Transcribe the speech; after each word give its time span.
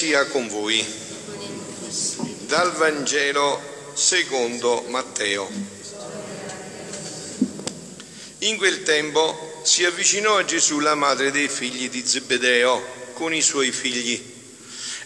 Sia 0.00 0.24
con 0.28 0.48
voi. 0.48 0.82
Dal 2.46 2.72
Vangelo 2.72 3.60
secondo 3.92 4.86
Matteo. 4.88 5.46
In 8.38 8.56
quel 8.56 8.82
tempo 8.82 9.60
si 9.62 9.84
avvicinò 9.84 10.38
a 10.38 10.44
Gesù 10.46 10.78
la 10.78 10.94
madre 10.94 11.30
dei 11.30 11.48
figli 11.48 11.90
di 11.90 12.02
Zebedeo 12.02 12.82
con 13.12 13.34
i 13.34 13.42
suoi 13.42 13.72
figli 13.72 14.18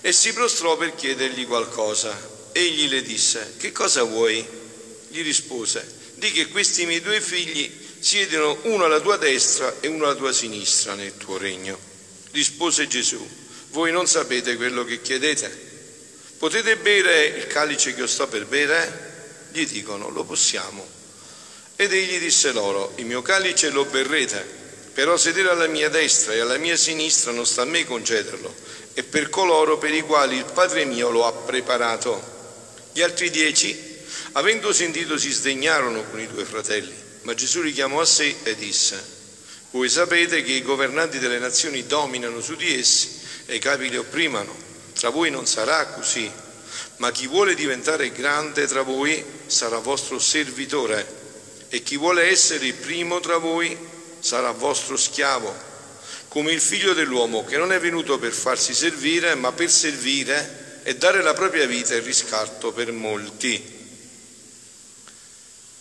e 0.01 0.13
si 0.13 0.33
prostrò 0.33 0.77
per 0.77 0.95
chiedergli 0.95 1.45
qualcosa. 1.45 2.17
Egli 2.53 2.89
le 2.89 3.03
disse, 3.03 3.55
che 3.57 3.73
cosa 3.73 4.05
vuoi? 4.05 4.47
Gli 5.09 5.25
rispose, 5.25 5.85
di 6.15 6.31
che 6.31 6.47
questi 6.47 6.87
miei 6.87 7.01
due 7.01 7.21
figli 7.21 7.69
siedano 7.99 8.59
uno 8.63 8.85
alla 8.85 9.01
tua 9.01 9.17
destra 9.17 9.75
e 9.81 9.89
uno 9.89 10.05
alla 10.05 10.15
tua 10.15 10.33
sinistra 10.33 10.95
nel 10.95 11.17
tuo 11.17 11.37
regno. 11.37 11.77
Rispose 12.31 12.87
Gesù, 12.87 13.29
voi 13.75 13.91
non 13.91 14.07
sapete 14.07 14.55
quello 14.55 14.85
che 14.85 15.03
chiedete. 15.03 15.51
Potete 16.39 16.77
bere 16.77 17.27
il 17.27 17.47
calice 17.49 17.93
che 17.93 18.01
io 18.01 18.07
sto 18.07 18.29
per 18.29 18.47
bere? 18.47 19.49
Gli 19.51 19.67
dicono, 19.67 20.11
lo 20.11 20.23
possiamo. 20.23 20.87
Ed 21.75 21.93
egli 21.93 22.21
disse 22.21 22.53
loro, 22.53 22.93
il 22.97 23.07
mio 23.07 23.21
calice 23.21 23.71
lo 23.71 23.85
berrete, 23.85 24.47
però 24.93 25.17
sedere 25.17 25.51
alla 25.51 25.67
mia 25.67 25.89
destra 25.89 26.35
e 26.35 26.39
alla 26.39 26.57
mia 26.57 26.77
sinistra 26.77 27.33
non 27.33 27.47
sta 27.47 27.63
a 27.63 27.65
me 27.65 27.85
concederlo, 27.85 28.55
e 28.95 29.03
per 29.03 29.29
coloro 29.29 29.77
per 29.77 29.93
i 29.93 30.03
quali 30.03 30.37
il 30.37 30.45
Padre 30.45 30.85
mio 30.85 31.11
lo 31.11 31.27
ha 31.27 31.33
preparato. 31.33 32.23
Gli 32.93 33.03
altri 33.03 33.29
dieci, 33.29 33.77
avendo 34.33 34.73
sentito, 34.73 35.19
si 35.19 35.33
sdegnarono 35.33 36.05
con 36.11 36.21
i 36.21 36.29
due 36.29 36.45
fratelli, 36.45 36.95
ma 37.23 37.35
Gesù 37.35 37.61
li 37.61 37.73
chiamò 37.73 38.01
a 38.01 38.07
sé 38.07 38.37
e 38.45 38.55
disse, 38.55 39.03
voi 39.73 39.89
sapete 39.89 40.45
che 40.45 40.53
i 40.53 40.63
governanti 40.63 41.19
delle 41.19 41.41
nazioni 41.41 41.85
dominano 41.87 42.41
su 42.41 42.55
di 42.55 42.79
essi 42.79 43.23
e 43.47 43.57
i 43.57 43.59
capi 43.59 43.89
li 43.89 43.97
opprimano. 43.97 44.55
Tra 44.95 45.11
voi 45.11 45.31
non 45.31 45.47
sarà 45.47 45.87
così, 45.87 46.31
ma 46.97 47.11
chi 47.11 47.27
vuole 47.27 47.55
diventare 47.55 48.13
grande 48.13 48.67
tra 48.67 48.83
voi 48.83 49.25
sarà 49.47 49.79
vostro 49.79 50.19
servitore 50.19 51.23
e 51.69 51.83
chi 51.83 51.97
vuole 51.97 52.29
essere 52.29 52.67
il 52.67 52.75
primo 52.75 53.21
tra 53.21 53.39
voi 53.39 53.77
sarà 54.21 54.53
vostro 54.53 54.97
schiavo, 54.97 55.53
come 56.29 56.53
il 56.53 56.61
figlio 56.61 56.95
dell'uomo 56.95 57.45
che 57.45 57.57
non 57.57 57.73
è 57.73 57.81
venuto 57.81 58.19
per 58.19 58.33
farsi 58.33 58.73
servire, 58.73 59.35
ma 59.35 59.53
per 59.53 59.71
servire 59.71 60.81
e 60.85 60.97
dare 60.97 61.23
la 61.23 61.35
propria 61.35 61.67
vita 61.67 61.95
in 61.95 62.05
riscatto 62.05 62.73
per 62.73 62.93
molti. 62.93 63.73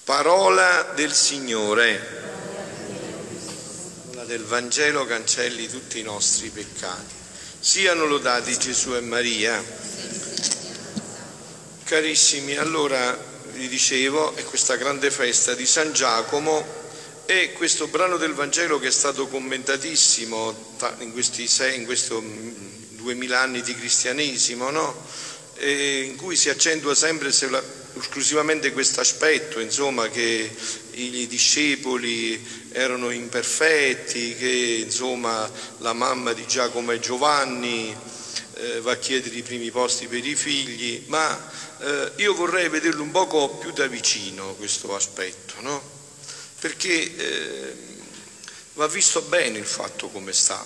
Parola 0.04 0.92
del 0.96 1.14
Signore. 1.14 2.22
La 4.14 4.26
del 4.26 4.44
Vangelo 4.44 5.06
cancelli 5.06 5.70
tutti 5.70 6.00
i 6.00 6.04
nostri 6.04 6.50
peccati. 6.50 7.23
Siano 7.64 8.04
lodati 8.04 8.58
Gesù 8.58 8.94
e 8.94 9.00
Maria. 9.00 9.64
Carissimi, 11.86 12.58
allora 12.58 13.18
vi 13.54 13.70
dicevo, 13.70 14.36
è 14.36 14.44
questa 14.44 14.76
grande 14.76 15.10
festa 15.10 15.54
di 15.54 15.66
San 15.66 15.94
Giacomo 15.94 16.62
e 17.26 17.54
questo 17.54 17.88
brano 17.88 18.18
del 18.18 18.34
Vangelo 18.34 18.80
che 18.80 18.88
è 18.88 18.92
stato 18.92 19.28
commentatissimo 19.28 20.76
in 20.98 21.14
questi 21.14 21.48
sei, 21.48 21.78
in 21.80 21.86
questi 21.86 22.14
duemila 22.98 23.40
anni 23.40 23.62
di 23.62 23.74
cristianesimo, 23.74 24.70
no? 24.70 25.02
In 25.70 26.16
cui 26.16 26.36
si 26.36 26.50
accentua 26.50 26.94
sempre 26.96 27.30
esclusivamente 27.30 28.72
questo 28.72 29.00
aspetto, 29.02 29.60
insomma, 29.60 30.10
che 30.10 30.52
i 30.92 31.28
discepoli 31.28 32.70
erano 32.72 33.12
imperfetti, 33.12 34.36
che 34.36 34.84
insomma 34.86 35.50
la 35.80 35.94
mamma 35.94 36.34
di 36.34 36.46
Giacomo 36.46 36.92
e 36.92 37.00
Giovanni 37.00 37.96
eh, 38.56 38.82
va 38.82 38.94
a 38.94 38.98
chiedere 38.98 39.36
i 39.36 39.42
primi 39.42 39.72
posti 39.72 40.08
per 40.08 40.26
i 40.26 40.36
figli, 40.36 41.04
ma 41.08 41.52
eh, 41.80 42.12
io 42.18 42.34
vorrei 42.34 42.70
vederlo 42.70 43.04
un 43.04 43.12
poco 43.12 43.50
più 43.58 43.72
da 43.72 43.88
vicino 43.88 44.56
questo 44.56 44.96
aspetto, 44.96 45.56
no? 45.60 45.82
Perché 46.60 47.16
eh, 47.16 47.76
va 48.74 48.88
visto 48.88 49.22
bene 49.22 49.58
il 49.60 49.66
fatto 49.66 50.10
come 50.10 50.34
sta. 50.34 50.64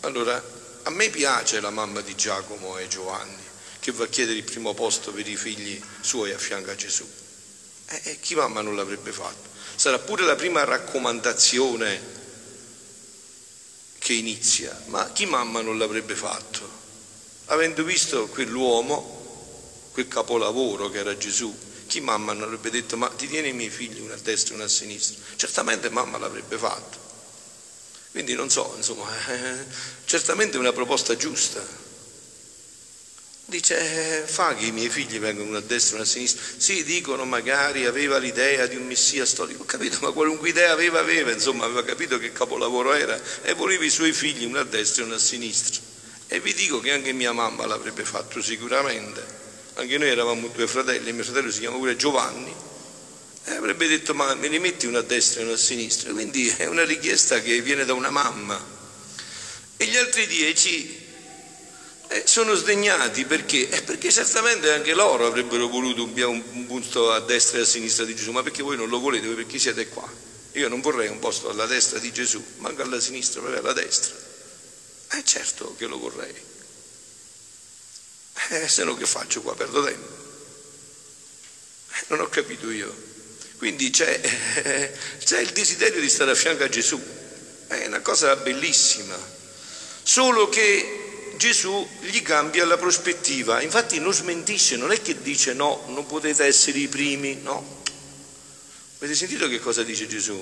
Allora, 0.00 0.42
a 0.82 0.90
me 0.90 1.10
piace 1.10 1.60
la 1.60 1.70
mamma 1.70 2.00
di 2.00 2.14
Giacomo 2.14 2.78
e 2.78 2.88
Giovanni 2.88 3.48
che 3.80 3.92
va 3.92 4.04
a 4.04 4.08
chiedere 4.08 4.38
il 4.38 4.44
primo 4.44 4.74
posto 4.74 5.12
per 5.12 5.26
i 5.26 5.36
figli 5.36 5.82
suoi 6.00 6.32
a 6.32 6.38
fianco 6.38 6.70
a 6.70 6.76
Gesù. 6.76 7.08
E, 7.86 8.00
e 8.04 8.20
chi 8.20 8.34
mamma 8.34 8.60
non 8.60 8.76
l'avrebbe 8.76 9.10
fatto? 9.10 9.50
sarà 9.80 9.98
pure 9.98 10.24
la 10.24 10.34
prima 10.34 10.62
raccomandazione 10.64 12.18
che 13.96 14.12
inizia, 14.12 14.78
ma 14.88 15.10
chi 15.10 15.24
mamma 15.24 15.62
non 15.62 15.78
l'avrebbe 15.78 16.14
fatto? 16.14 16.68
Avendo 17.46 17.82
visto 17.82 18.28
quell'uomo, 18.28 19.88
quel 19.92 20.06
capolavoro 20.06 20.90
che 20.90 20.98
era 20.98 21.16
Gesù, 21.16 21.56
chi 21.86 22.02
mamma 22.02 22.34
non 22.34 22.42
avrebbe 22.42 22.68
detto 22.68 22.98
ma 22.98 23.08
ti 23.08 23.26
tieni 23.26 23.48
i 23.48 23.52
miei 23.54 23.70
figli 23.70 24.00
una 24.00 24.12
a 24.12 24.18
destra 24.18 24.52
e 24.52 24.56
una 24.56 24.66
a 24.66 24.68
sinistra? 24.68 25.24
Certamente 25.36 25.88
mamma 25.88 26.18
l'avrebbe 26.18 26.58
fatto. 26.58 26.98
Quindi 28.10 28.34
non 28.34 28.50
so, 28.50 28.74
insomma, 28.76 29.08
eh, 29.28 29.64
certamente 30.04 30.58
è 30.58 30.60
una 30.60 30.74
proposta 30.74 31.16
giusta. 31.16 31.88
Dice, 33.50 34.22
fa 34.28 34.54
che 34.54 34.66
i 34.66 34.70
miei 34.70 34.88
figli 34.88 35.18
vengono 35.18 35.56
a 35.56 35.60
destra 35.60 35.98
e 35.98 36.02
a 36.02 36.04
sinistra. 36.04 36.40
Sì, 36.56 36.84
dicono 36.84 37.24
magari 37.24 37.84
aveva 37.84 38.16
l'idea 38.18 38.66
di 38.66 38.76
un 38.76 38.86
messia 38.86 39.26
storico. 39.26 39.62
Ho 39.62 39.66
capito, 39.66 39.98
ma 40.02 40.12
qualunque 40.12 40.50
idea 40.50 40.70
aveva, 40.70 41.00
aveva, 41.00 41.32
insomma, 41.32 41.64
aveva 41.64 41.82
capito 41.82 42.16
che 42.18 42.30
capolavoro 42.30 42.94
era 42.94 43.20
e 43.42 43.54
voleva 43.54 43.84
i 43.84 43.90
suoi 43.90 44.12
figli 44.12 44.44
una 44.44 44.60
a 44.60 44.64
destra 44.64 45.02
e 45.02 45.06
una 45.06 45.16
a 45.16 45.18
sinistra. 45.18 45.82
E 46.28 46.38
vi 46.38 46.54
dico 46.54 46.78
che 46.78 46.92
anche 46.92 47.12
mia 47.12 47.32
mamma 47.32 47.66
l'avrebbe 47.66 48.04
fatto 48.04 48.40
sicuramente. 48.40 49.20
Anche 49.74 49.98
noi 49.98 50.10
eravamo 50.10 50.46
due 50.46 50.68
fratelli, 50.68 51.12
mio 51.12 51.24
fratello 51.24 51.50
si 51.50 51.58
chiama 51.58 51.76
pure 51.76 51.96
Giovanni. 51.96 52.54
E 53.46 53.50
avrebbe 53.50 53.88
detto, 53.88 54.14
ma 54.14 54.32
me 54.36 54.46
li 54.46 54.60
metti 54.60 54.86
una 54.86 55.00
a 55.00 55.02
destra 55.02 55.40
e 55.40 55.44
una 55.44 55.54
a 55.54 55.56
sinistra. 55.56 56.12
Quindi 56.12 56.46
è 56.56 56.66
una 56.66 56.84
richiesta 56.84 57.40
che 57.40 57.60
viene 57.62 57.84
da 57.84 57.94
una 57.94 58.10
mamma. 58.10 58.64
E 59.76 59.86
gli 59.86 59.96
altri 59.96 60.28
dieci 60.28 60.99
eh, 62.12 62.24
sono 62.26 62.54
sdegnati 62.54 63.24
perché? 63.24 63.68
Eh, 63.68 63.82
perché 63.82 64.10
certamente 64.10 64.72
anche 64.72 64.94
loro 64.94 65.26
avrebbero 65.26 65.68
voluto 65.68 66.02
un, 66.02 66.42
un, 66.52 66.66
posto 66.66 67.12
a 67.12 67.20
destra 67.20 67.58
e 67.58 67.62
a 67.62 67.64
sinistra 67.64 68.04
di 68.04 68.16
Gesù, 68.16 68.32
ma 68.32 68.42
perché 68.42 68.64
voi 68.64 68.76
non 68.76 68.88
lo 68.88 68.98
volete, 68.98 69.28
perché 69.28 69.60
siete 69.60 69.86
qua? 69.86 70.10
Io 70.54 70.68
non 70.68 70.80
vorrei 70.80 71.06
un 71.06 71.20
posto 71.20 71.50
alla 71.50 71.66
destra 71.66 72.00
di 72.00 72.12
Gesù, 72.12 72.44
manco 72.56 72.82
alla 72.82 72.98
sinistra, 72.98 73.40
proprio 73.40 73.60
alla 73.60 73.72
destra. 73.72 74.16
Eh 75.12 75.22
certo 75.24 75.76
che 75.78 75.86
lo 75.86 75.98
vorrei. 75.98 76.34
Eh, 78.48 78.66
se 78.66 78.82
no 78.82 78.96
che 78.96 79.06
faccio 79.06 79.40
qua? 79.42 79.54
Perdo 79.54 79.84
tempo. 79.84 80.08
Eh, 81.92 82.04
non 82.08 82.18
ho 82.18 82.28
capito 82.28 82.72
io. 82.72 82.92
Quindi 83.56 83.90
c'è, 83.90 84.20
eh, 84.64 84.92
c'è 85.22 85.38
il 85.38 85.50
desiderio 85.50 86.00
di 86.00 86.08
stare 86.08 86.32
a 86.32 86.34
fianco 86.34 86.64
a 86.64 86.68
Gesù. 86.68 87.00
È 87.68 87.86
una 87.86 88.00
cosa 88.00 88.34
bellissima. 88.34 89.16
Solo 90.02 90.48
che 90.48 91.09
Gesù 91.40 91.88
gli 92.00 92.20
cambia 92.20 92.66
la 92.66 92.76
prospettiva, 92.76 93.62
infatti 93.62 93.98
non 93.98 94.12
smentisce, 94.12 94.76
non 94.76 94.92
è 94.92 95.00
che 95.00 95.22
dice 95.22 95.54
no, 95.54 95.84
non 95.86 96.04
potete 96.04 96.44
essere 96.44 96.80
i 96.80 96.86
primi, 96.86 97.36
no. 97.36 97.82
Avete 98.98 99.14
sentito 99.14 99.48
che 99.48 99.58
cosa 99.58 99.82
dice 99.82 100.06
Gesù? 100.06 100.38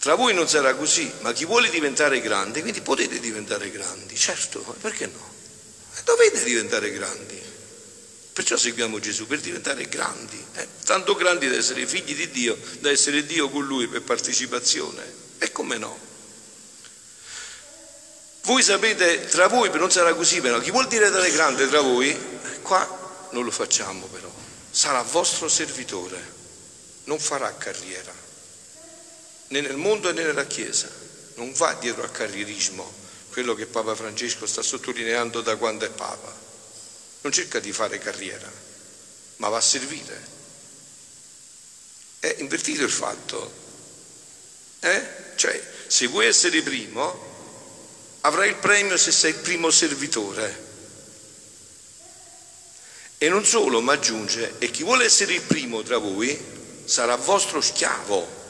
Tra 0.00 0.16
voi 0.16 0.34
non 0.34 0.48
sarà 0.48 0.74
così, 0.74 1.08
ma 1.20 1.32
chi 1.32 1.44
vuole 1.44 1.70
diventare 1.70 2.20
grande, 2.20 2.62
quindi 2.62 2.80
potete 2.80 3.20
diventare 3.20 3.70
grandi, 3.70 4.16
certo, 4.16 4.58
perché 4.80 5.06
no? 5.06 5.34
Dovete 6.02 6.42
diventare 6.42 6.90
grandi. 6.90 7.40
Perciò 8.32 8.56
seguiamo 8.56 8.98
Gesù 8.98 9.28
per 9.28 9.38
diventare 9.38 9.88
grandi, 9.88 10.44
eh? 10.54 10.66
tanto 10.84 11.14
grandi 11.14 11.48
da 11.48 11.54
essere 11.54 11.86
figli 11.86 12.16
di 12.16 12.28
Dio, 12.32 12.58
da 12.80 12.90
essere 12.90 13.24
Dio 13.24 13.48
con 13.50 13.64
Lui 13.64 13.86
per 13.86 14.02
partecipazione. 14.02 15.04
E 15.38 15.52
come 15.52 15.78
no? 15.78 16.05
Voi 18.46 18.62
sapete, 18.62 19.26
tra 19.26 19.48
voi 19.48 19.68
non 19.76 19.90
sarà 19.90 20.14
così 20.14 20.40
però, 20.40 20.60
chi 20.60 20.70
vuol 20.70 20.86
diventare 20.86 21.32
grande 21.32 21.66
tra 21.66 21.80
voi, 21.80 22.16
qua 22.62 23.28
non 23.32 23.42
lo 23.42 23.50
facciamo 23.50 24.06
però, 24.06 24.32
sarà 24.70 25.02
vostro 25.02 25.48
servitore, 25.48 26.34
non 27.04 27.18
farà 27.18 27.52
carriera, 27.56 28.14
né 29.48 29.60
nel 29.60 29.76
mondo 29.76 30.12
né 30.12 30.22
nella 30.22 30.46
Chiesa, 30.46 30.88
non 31.34 31.52
va 31.54 31.74
dietro 31.74 32.04
al 32.04 32.12
carrierismo, 32.12 32.88
quello 33.32 33.52
che 33.56 33.66
Papa 33.66 33.96
Francesco 33.96 34.46
sta 34.46 34.62
sottolineando 34.62 35.40
da 35.40 35.56
quando 35.56 35.84
è 35.84 35.90
Papa, 35.90 36.32
non 37.22 37.32
cerca 37.32 37.58
di 37.58 37.72
fare 37.72 37.98
carriera, 37.98 38.48
ma 39.38 39.48
va 39.48 39.56
a 39.56 39.60
servire. 39.60 40.34
È 42.20 42.36
invertito 42.38 42.84
il 42.84 42.92
fatto, 42.92 43.52
eh? 44.78 45.06
Cioè, 45.34 45.60
se 45.88 46.06
vuoi 46.06 46.26
essere 46.26 46.62
primo, 46.62 47.25
avrai 48.26 48.48
il 48.48 48.56
premio 48.56 48.96
se 48.96 49.12
sei 49.12 49.30
il 49.30 49.38
primo 49.38 49.70
servitore. 49.70 50.64
E 53.18 53.28
non 53.28 53.44
solo, 53.44 53.80
ma 53.80 53.94
aggiunge, 53.94 54.54
e 54.58 54.70
chi 54.70 54.82
vuole 54.82 55.04
essere 55.04 55.34
il 55.34 55.42
primo 55.42 55.82
tra 55.82 55.98
voi 55.98 56.38
sarà 56.84 57.14
vostro 57.16 57.60
schiavo. 57.60 58.44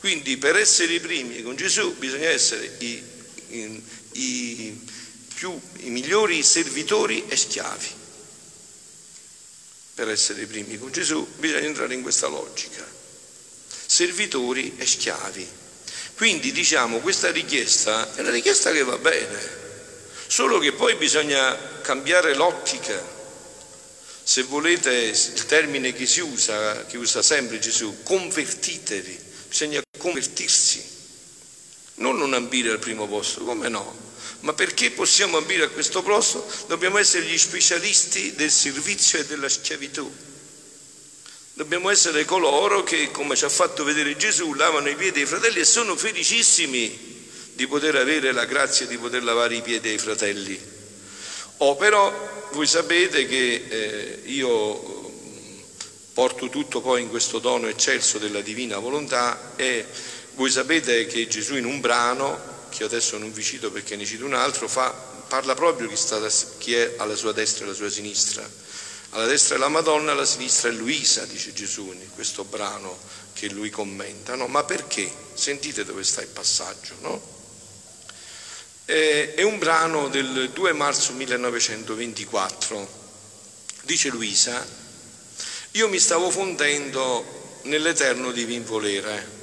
Quindi 0.00 0.36
per 0.36 0.56
essere 0.56 0.92
i 0.92 1.00
primi 1.00 1.42
con 1.42 1.56
Gesù 1.56 1.94
bisogna 1.96 2.28
essere 2.28 2.76
i, 2.78 3.02
i, 3.48 3.84
i 4.12 4.86
più, 5.34 5.58
i 5.78 5.88
migliori 5.88 6.42
servitori 6.42 7.24
e 7.26 7.36
schiavi. 7.36 8.02
Per 9.94 10.10
essere 10.10 10.42
i 10.42 10.46
primi 10.46 10.76
con 10.78 10.92
Gesù 10.92 11.26
bisogna 11.38 11.60
entrare 11.60 11.94
in 11.94 12.02
questa 12.02 12.26
logica. 12.26 12.86
Servitori 13.86 14.74
e 14.76 14.86
schiavi. 14.86 15.62
Quindi 16.16 16.52
diciamo 16.52 17.00
questa 17.00 17.30
richiesta 17.32 18.14
è 18.14 18.20
una 18.20 18.30
richiesta 18.30 18.70
che 18.70 18.84
va 18.84 18.96
bene, 18.98 19.62
solo 20.28 20.58
che 20.58 20.72
poi 20.72 20.94
bisogna 20.94 21.80
cambiare 21.80 22.34
l'ottica. 22.34 23.12
Se 24.22 24.42
volete 24.44 24.92
il 24.92 25.46
termine 25.46 25.92
che 25.92 26.06
si 26.06 26.20
usa, 26.20 26.86
che 26.86 26.96
usa 26.96 27.20
sempre 27.20 27.58
Gesù, 27.58 28.02
convertitevi, 28.04 29.18
bisogna 29.48 29.82
convertirsi, 29.98 30.82
non 31.96 32.16
non 32.16 32.32
ambire 32.32 32.70
al 32.70 32.78
primo 32.78 33.06
posto, 33.06 33.42
come 33.44 33.68
no? 33.68 34.12
Ma 34.40 34.52
perché 34.52 34.92
possiamo 34.92 35.36
ambire 35.36 35.64
a 35.64 35.68
questo 35.68 36.02
posto? 36.02 36.46
Dobbiamo 36.68 36.98
essere 36.98 37.24
gli 37.24 37.38
specialisti 37.38 38.34
del 38.34 38.50
servizio 38.50 39.18
e 39.18 39.26
della 39.26 39.48
schiavitù. 39.48 40.10
Dobbiamo 41.56 41.88
essere 41.88 42.24
coloro 42.24 42.82
che, 42.82 43.12
come 43.12 43.36
ci 43.36 43.44
ha 43.44 43.48
fatto 43.48 43.84
vedere 43.84 44.16
Gesù, 44.16 44.54
lavano 44.54 44.88
i 44.88 44.96
piedi 44.96 45.20
ai 45.20 45.26
fratelli 45.26 45.60
e 45.60 45.64
sono 45.64 45.94
felicissimi 45.94 47.28
di 47.52 47.68
poter 47.68 47.94
avere 47.94 48.32
la 48.32 48.44
grazia 48.44 48.86
di 48.86 48.98
poter 48.98 49.22
lavare 49.22 49.54
i 49.54 49.62
piedi 49.62 49.88
ai 49.88 49.98
fratelli. 49.98 50.60
Oh, 51.58 51.76
però 51.76 52.48
voi 52.50 52.66
sapete 52.66 53.28
che 53.28 53.66
eh, 53.68 54.22
io 54.24 55.12
porto 56.12 56.48
tutto 56.48 56.80
poi 56.80 57.02
in 57.02 57.08
questo 57.08 57.38
dono 57.38 57.68
eccelso 57.68 58.18
della 58.18 58.40
divina 58.40 58.78
volontà 58.78 59.52
e 59.54 59.86
voi 60.34 60.50
sapete 60.50 61.06
che 61.06 61.28
Gesù 61.28 61.54
in 61.54 61.66
un 61.66 61.78
brano 61.80 62.66
che 62.70 62.78
io 62.80 62.86
adesso 62.86 63.16
non 63.16 63.32
vi 63.32 63.44
cito 63.44 63.70
perché 63.70 63.94
ne 63.94 64.04
cito 64.04 64.24
un 64.24 64.34
altro, 64.34 64.66
fa, 64.66 64.90
parla 64.90 65.54
proprio 65.54 65.86
chi, 65.86 65.94
sta, 65.94 66.20
chi 66.58 66.74
è 66.74 66.94
alla 66.96 67.14
sua 67.14 67.30
destra 67.30 67.62
e 67.62 67.68
alla 67.68 67.76
sua 67.76 67.90
sinistra. 67.90 68.44
Alla 69.14 69.26
destra 69.26 69.54
è 69.54 69.58
la 69.58 69.68
Madonna, 69.68 70.12
alla 70.12 70.24
sinistra 70.24 70.70
è 70.70 70.72
Luisa, 70.72 71.24
dice 71.24 71.52
Gesù 71.52 71.92
in 71.92 72.10
questo 72.14 72.44
brano 72.44 72.98
che 73.32 73.48
lui 73.48 73.70
commenta. 73.70 74.34
No? 74.34 74.48
Ma 74.48 74.64
perché? 74.64 75.10
Sentite 75.34 75.84
dove 75.84 76.02
sta 76.02 76.20
il 76.20 76.28
passaggio, 76.28 76.94
no? 77.00 77.32
È 78.84 79.40
un 79.42 79.58
brano 79.58 80.08
del 80.08 80.50
2 80.50 80.72
marzo 80.72 81.12
1924. 81.12 83.02
Dice 83.82 84.08
Luisa, 84.08 84.66
io 85.72 85.88
mi 85.88 86.00
stavo 86.00 86.28
fondendo 86.30 87.60
nell'eterno 87.62 88.32
divin 88.32 88.64
volere 88.64 89.42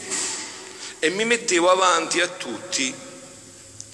e 0.99 1.09
mi 1.09 1.25
mettevo 1.25 1.71
avanti 1.71 2.19
a 2.19 2.27
tutti 2.27 2.93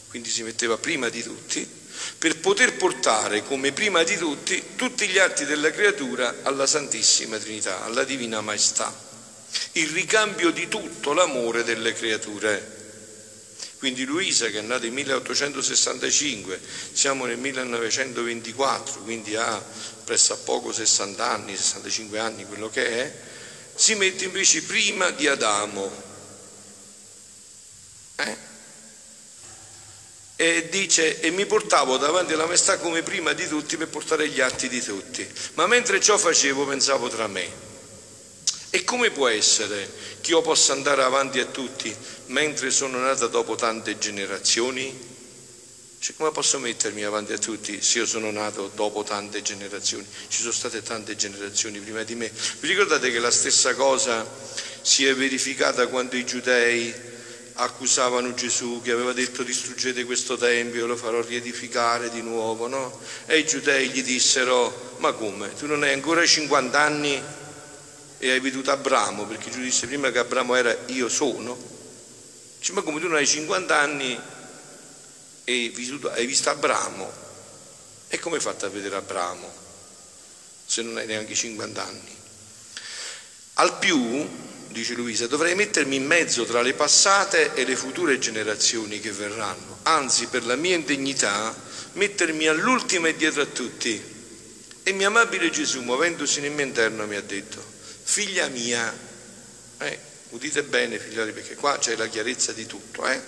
quindi 0.07 0.29
si 0.29 0.43
metteva 0.43 0.77
prima 0.77 1.09
di 1.09 1.21
tutti, 1.21 1.67
per 2.17 2.39
poter 2.39 2.75
portare 2.77 3.43
come 3.43 3.71
prima 3.71 4.03
di 4.03 4.17
tutti 4.17 4.61
tutti 4.75 5.07
gli 5.07 5.19
atti 5.19 5.45
della 5.45 5.71
creatura 5.71 6.37
alla 6.43 6.65
Santissima 6.65 7.37
Trinità, 7.37 7.83
alla 7.83 8.03
Divina 8.03 8.41
Maestà, 8.41 8.93
il 9.73 9.89
ricambio 9.89 10.51
di 10.51 10.67
tutto 10.67 11.13
l'amore 11.13 11.63
delle 11.63 11.93
creature. 11.93 12.75
Quindi 13.77 14.05
Luisa 14.05 14.47
che 14.47 14.57
è 14.57 14.61
nata 14.61 14.83
nel 14.83 14.91
1865, 14.91 16.59
siamo 16.93 17.25
nel 17.25 17.37
1924, 17.37 19.01
quindi 19.03 19.35
ha 19.35 19.63
presso 20.03 20.33
a 20.33 20.37
poco 20.37 20.73
60 20.73 21.29
anni, 21.29 21.55
65 21.55 22.17
anni 22.17 22.45
quello 22.45 22.69
che 22.69 22.87
è, 22.87 23.13
si 23.75 23.93
mette 23.93 24.25
invece 24.25 24.63
prima 24.63 25.11
di 25.11 25.27
Adamo. 25.27 25.91
Eh? 28.15 28.46
E 30.39 30.69
dice 30.69 31.19
e 31.19 31.31
mi 31.31 31.47
portavo 31.47 31.97
davanti 31.97 32.33
alla 32.33 32.45
maestà 32.45 32.77
come 32.77 33.01
prima 33.01 33.33
di 33.33 33.47
tutti 33.47 33.75
per 33.75 33.87
portare 33.87 34.29
gli 34.29 34.39
atti 34.39 34.69
di 34.69 34.81
tutti, 34.81 35.27
ma 35.55 35.65
mentre 35.65 35.99
ciò 35.99 36.15
facevo 36.15 36.65
pensavo 36.65 37.09
tra 37.09 37.25
me. 37.25 37.65
E 38.69 38.83
come 38.83 39.09
può 39.09 39.27
essere 39.27 39.89
che 40.21 40.31
io 40.31 40.41
possa 40.41 40.73
andare 40.73 41.01
avanti 41.01 41.39
a 41.39 41.45
tutti 41.45 41.93
mentre 42.27 42.69
sono 42.69 42.99
nata 42.99 43.25
dopo 43.25 43.55
tante 43.55 43.97
generazioni? 43.97 45.15
Cioè, 45.99 46.15
come 46.15 46.31
posso 46.31 46.59
mettermi 46.59 47.03
avanti 47.03 47.33
a 47.33 47.39
tutti 47.39 47.81
se 47.81 47.97
io 47.97 48.05
sono 48.05 48.29
nato 48.29 48.69
dopo 48.75 49.01
tante 49.01 49.41
generazioni? 49.41 50.05
Ci 50.27 50.41
sono 50.41 50.51
state 50.51 50.83
tante 50.83 51.15
generazioni 51.15 51.79
prima 51.79 52.03
di 52.03 52.13
me. 52.13 52.31
Vi 52.59 52.67
ricordate 52.67 53.09
che 53.09 53.17
la 53.17 53.31
stessa 53.31 53.73
cosa 53.73 54.23
si 54.81 55.07
è 55.07 55.15
verificata 55.15 55.87
quando 55.87 56.15
i 56.15 56.23
giudei 56.23 56.93
accusavano 57.57 58.33
Gesù 58.33 58.81
che 58.83 58.91
aveva 58.91 59.13
detto 59.13 59.43
distruggete 59.43 60.05
questo 60.05 60.37
tempio, 60.37 60.85
lo 60.85 60.95
farò 60.95 61.21
riedificare 61.21 62.09
di 62.09 62.21
nuovo, 62.21 62.67
no? 62.67 62.99
E 63.25 63.39
i 63.39 63.45
giudei 63.45 63.89
gli 63.89 64.03
dissero, 64.03 64.95
ma 64.97 65.11
come? 65.13 65.53
Tu 65.55 65.65
non 65.65 65.83
hai 65.83 65.93
ancora 65.93 66.25
50 66.25 66.79
anni 66.79 67.21
e 68.19 68.31
hai 68.31 68.39
veduto 68.39 68.71
Abramo, 68.71 69.25
perché 69.25 69.49
Gesù 69.49 69.61
disse 69.61 69.87
prima 69.87 70.11
che 70.11 70.19
Abramo 70.19 70.55
era 70.55 70.75
io 70.87 71.09
sono. 71.09 71.57
Dice, 72.59 72.71
ma 72.73 72.81
come 72.81 72.99
tu 72.99 73.07
non 73.07 73.17
hai 73.17 73.27
50 73.27 73.79
anni 73.79 74.19
e 75.43 75.73
hai 76.13 76.25
visto 76.25 76.49
Abramo? 76.49 77.11
E 78.07 78.19
come 78.19 78.35
hai 78.35 78.41
fatto 78.41 78.65
a 78.65 78.69
vedere 78.69 78.95
Abramo 78.95 79.51
se 80.65 80.81
non 80.81 80.97
hai 80.97 81.05
neanche 81.05 81.33
50 81.33 81.85
anni? 81.85 82.15
Al 83.53 83.77
più 83.79 84.45
dice 84.77 84.93
Luisa, 84.93 85.25
dovrei 85.25 85.55
mettermi 85.55 85.95
in 85.95 86.05
mezzo 86.05 86.45
tra 86.45 86.61
le 86.61 86.73
passate 86.73 87.55
e 87.55 87.65
le 87.65 87.75
future 87.75 88.19
generazioni 88.19 88.99
che 88.99 89.11
verranno, 89.11 89.79
anzi 89.83 90.27
per 90.27 90.45
la 90.45 90.55
mia 90.55 90.75
indegnità 90.75 91.55
mettermi 91.93 92.45
all'ultima 92.47 93.07
e 93.07 93.15
dietro 93.15 93.41
a 93.41 93.45
tutti. 93.47 94.15
E 94.83 94.91
mio 94.93 95.07
amabile 95.07 95.49
Gesù, 95.49 95.81
muovendosi 95.81 96.41
nel 96.41 96.51
mio 96.51 96.65
interno, 96.65 97.07
mi 97.07 97.15
ha 97.15 97.21
detto, 97.21 97.63
figlia 98.03 98.47
mia, 98.49 98.95
eh, 99.79 99.99
udite 100.29 100.63
bene 100.63 100.99
figlioli 100.99 101.31
perché 101.31 101.55
qua 101.55 101.77
c'è 101.79 101.95
la 101.95 102.07
chiarezza 102.07 102.53
di 102.53 102.65
tutto, 102.67 103.05
eh? 103.07 103.19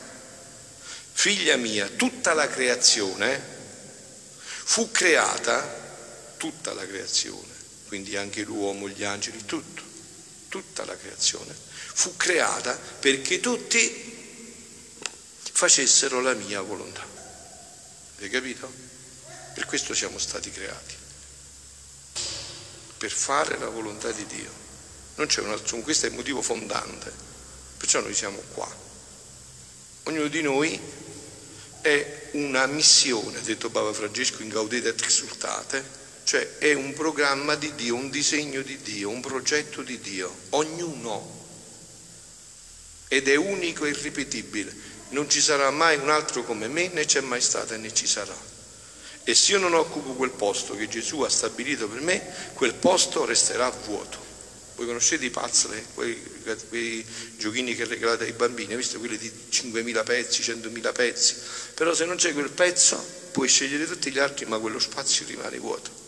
figlia 1.12 1.58
mia, 1.58 1.88
tutta 1.88 2.34
la 2.34 2.48
creazione 2.48 3.58
fu 4.38 4.92
creata, 4.92 6.36
tutta 6.38 6.74
la 6.74 6.86
creazione, 6.86 7.54
quindi 7.88 8.16
anche 8.16 8.44
l'uomo, 8.44 8.88
gli 8.88 9.04
angeli, 9.04 9.44
tutto 9.46 9.89
tutta 10.50 10.84
la 10.84 10.98
creazione, 10.98 11.56
fu 11.56 12.18
creata 12.18 12.78
perché 12.78 13.40
tutti 13.40 14.08
facessero 15.52 16.22
la 16.22 16.34
mia 16.34 16.62
volontà. 16.62 17.06
Avete 18.18 18.30
capito? 18.30 18.72
Per 19.54 19.66
questo 19.66 19.94
siamo 19.94 20.18
stati 20.18 20.52
creati, 20.52 20.96
per 22.98 23.12
fare 23.12 23.58
la 23.58 23.70
volontà 23.70 24.12
di 24.12 24.26
Dio. 24.26 24.52
Non 25.16 25.28
c'è 25.28 25.42
un 25.42 25.52
altro, 25.52 25.78
questo 25.80 26.06
è 26.06 26.10
il 26.10 26.16
motivo 26.16 26.42
fondante, 26.42 27.12
perciò 27.78 28.00
noi 28.02 28.14
siamo 28.14 28.42
qua. 28.54 28.74
Ognuno 30.04 30.28
di 30.28 30.42
noi 30.42 30.80
è 31.82 32.30
una 32.34 32.66
missione, 32.68 33.42
detto 33.42 33.70
Papa 33.70 33.94
Francesco 33.94 34.42
in 34.42 34.50
Gaudete 34.50 34.90
et 34.90 35.02
Exultate, 35.02 35.99
cioè 36.30 36.60
è 36.60 36.74
un 36.74 36.94
programma 36.94 37.56
di 37.56 37.74
Dio, 37.74 37.96
un 37.96 38.12
disegno 38.12 38.62
di 38.62 38.78
Dio, 38.84 39.10
un 39.10 39.20
progetto 39.20 39.82
di 39.82 40.00
Dio, 40.00 40.32
ognuno. 40.50 41.48
Ed 43.08 43.28
è 43.28 43.36
unico 43.36 43.86
e 43.86 43.90
irripetibile. 43.90 44.72
Non 45.10 45.28
ci 45.28 45.42
sarà 45.42 45.72
mai 45.72 45.98
un 45.98 46.12
altro 46.12 46.44
come 46.44 46.68
me, 46.68 46.88
né 46.90 47.06
c'è 47.06 47.22
mai 47.22 47.42
stato 47.42 47.76
né 47.78 47.92
ci 47.92 48.06
sarà. 48.06 48.38
E 49.24 49.34
se 49.34 49.54
io 49.54 49.58
non 49.58 49.74
occupo 49.74 50.14
quel 50.14 50.30
posto 50.30 50.76
che 50.76 50.88
Gesù 50.88 51.22
ha 51.22 51.30
stabilito 51.30 51.90
per 51.90 52.02
me, 52.02 52.22
quel 52.54 52.76
posto 52.76 53.26
resterà 53.26 53.68
vuoto. 53.72 54.24
Voi 54.76 54.86
conoscete 54.86 55.26
i 55.26 55.32
puzzle, 55.32 55.84
quei, 55.96 56.22
quei 56.68 57.04
giochini 57.38 57.74
che 57.74 57.86
regalate 57.86 58.26
ai 58.26 58.34
bambini, 58.34 58.76
visto 58.76 59.00
quelli 59.00 59.18
di 59.18 59.32
5.000 59.50 60.04
pezzi, 60.04 60.44
100.000 60.44 60.94
pezzi, 60.94 61.36
però 61.74 61.92
se 61.96 62.06
non 62.06 62.18
c'è 62.18 62.34
quel 62.34 62.52
pezzo 62.52 63.04
puoi 63.32 63.48
scegliere 63.48 63.88
tutti 63.88 64.12
gli 64.12 64.20
altri, 64.20 64.46
ma 64.46 64.60
quello 64.60 64.78
spazio 64.78 65.26
rimane 65.26 65.58
vuoto 65.58 66.00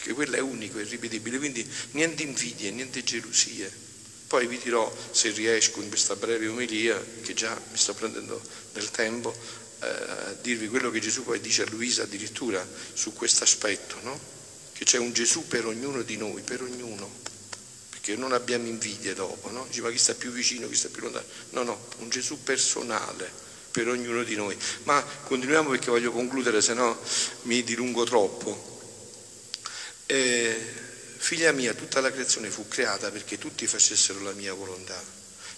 perché 0.00 0.14
quello 0.14 0.36
è 0.36 0.40
unico, 0.40 0.78
è 0.78 0.80
irripetibile, 0.80 1.36
quindi 1.36 1.68
niente 1.90 2.22
invidie, 2.22 2.70
niente 2.70 3.04
gelosie. 3.04 3.70
Poi 4.26 4.46
vi 4.46 4.58
dirò, 4.58 4.90
se 5.10 5.30
riesco 5.30 5.82
in 5.82 5.88
questa 5.88 6.16
breve 6.16 6.46
omelia, 6.46 6.98
che 7.20 7.34
già 7.34 7.54
mi 7.70 7.76
sto 7.76 7.92
prendendo 7.92 8.40
del 8.72 8.90
tempo, 8.90 9.36
eh, 9.82 9.86
a 9.86 10.36
dirvi 10.40 10.68
quello 10.68 10.90
che 10.90 11.00
Gesù 11.00 11.22
poi 11.22 11.40
dice 11.40 11.62
a 11.62 11.66
Luisa 11.68 12.04
addirittura 12.04 12.66
su 12.94 13.12
questo 13.12 13.44
aspetto, 13.44 13.96
no? 14.02 14.18
che 14.72 14.84
c'è 14.84 14.96
un 14.96 15.12
Gesù 15.12 15.46
per 15.46 15.66
ognuno 15.66 16.00
di 16.00 16.16
noi, 16.16 16.40
per 16.40 16.62
ognuno, 16.62 17.10
perché 17.90 18.16
non 18.16 18.32
abbiamo 18.32 18.68
invidia 18.68 19.12
dopo, 19.12 19.50
no? 19.50 19.66
Dice, 19.68 19.82
ma 19.82 19.90
chi 19.90 19.98
sta 19.98 20.14
più 20.14 20.30
vicino, 20.30 20.66
chi 20.66 20.76
sta 20.76 20.88
più 20.88 21.02
lontano? 21.02 21.26
No, 21.50 21.62
no, 21.64 21.86
un 21.98 22.08
Gesù 22.08 22.42
personale 22.42 23.30
per 23.70 23.88
ognuno 23.88 24.22
di 24.22 24.34
noi. 24.36 24.56
Ma 24.84 25.02
continuiamo 25.02 25.68
perché 25.68 25.90
voglio 25.90 26.10
concludere, 26.10 26.62
se 26.62 26.72
no 26.72 26.98
mi 27.42 27.62
dilungo 27.62 28.04
troppo. 28.04 28.69
Eh, 30.10 30.56
figlia 31.18 31.52
mia, 31.52 31.72
tutta 31.72 32.00
la 32.00 32.10
creazione 32.10 32.50
fu 32.50 32.66
creata 32.66 33.12
perché 33.12 33.38
tutti 33.38 33.64
facessero 33.68 34.20
la 34.22 34.32
mia 34.32 34.52
volontà. 34.52 35.00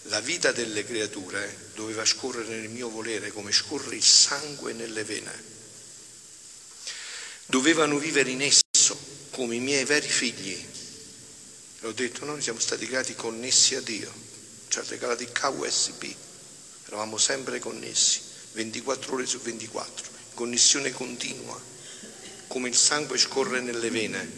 La 0.09 0.21
vita 0.21 0.53
delle 0.53 0.85
creature 0.85 1.71
doveva 1.75 2.05
scorrere 2.05 2.59
nel 2.59 2.69
mio 2.69 2.91
volere 2.91 3.33
come 3.33 3.51
scorre 3.51 3.97
il 3.97 4.03
sangue 4.03 4.75
nelle 4.75 5.05
vene. 5.05 5.51
dovevano 7.47 7.97
vivere 7.97 8.29
in 8.29 8.43
esso 8.43 8.99
come 9.31 9.55
i 9.55 9.61
miei 9.61 9.85
veri 9.85 10.09
figli. 10.09 10.63
L'ho 11.81 11.93
detto, 11.93 12.27
noi 12.27 12.43
siamo 12.43 12.61
stati 12.61 12.87
creati 12.87 13.15
connessi 13.15 13.75
a 13.75 13.81
Dio, 13.81 14.13
ci 14.69 14.79
ha 14.79 14.85
regalato 14.87 15.23
il 15.23 15.33
KUSB, 15.33 16.15
eravamo 16.89 17.17
sempre 17.17 17.59
connessi, 17.59 18.21
24 18.53 19.15
ore 19.15 19.25
su 19.25 19.41
24, 19.41 20.11
connessione 20.35 20.93
continua, 20.93 21.59
come 22.53 22.69
il 22.69 22.77
sangue 22.77 23.17
scorre 23.17 23.63
nelle 23.63 23.89
vene. 23.89 24.31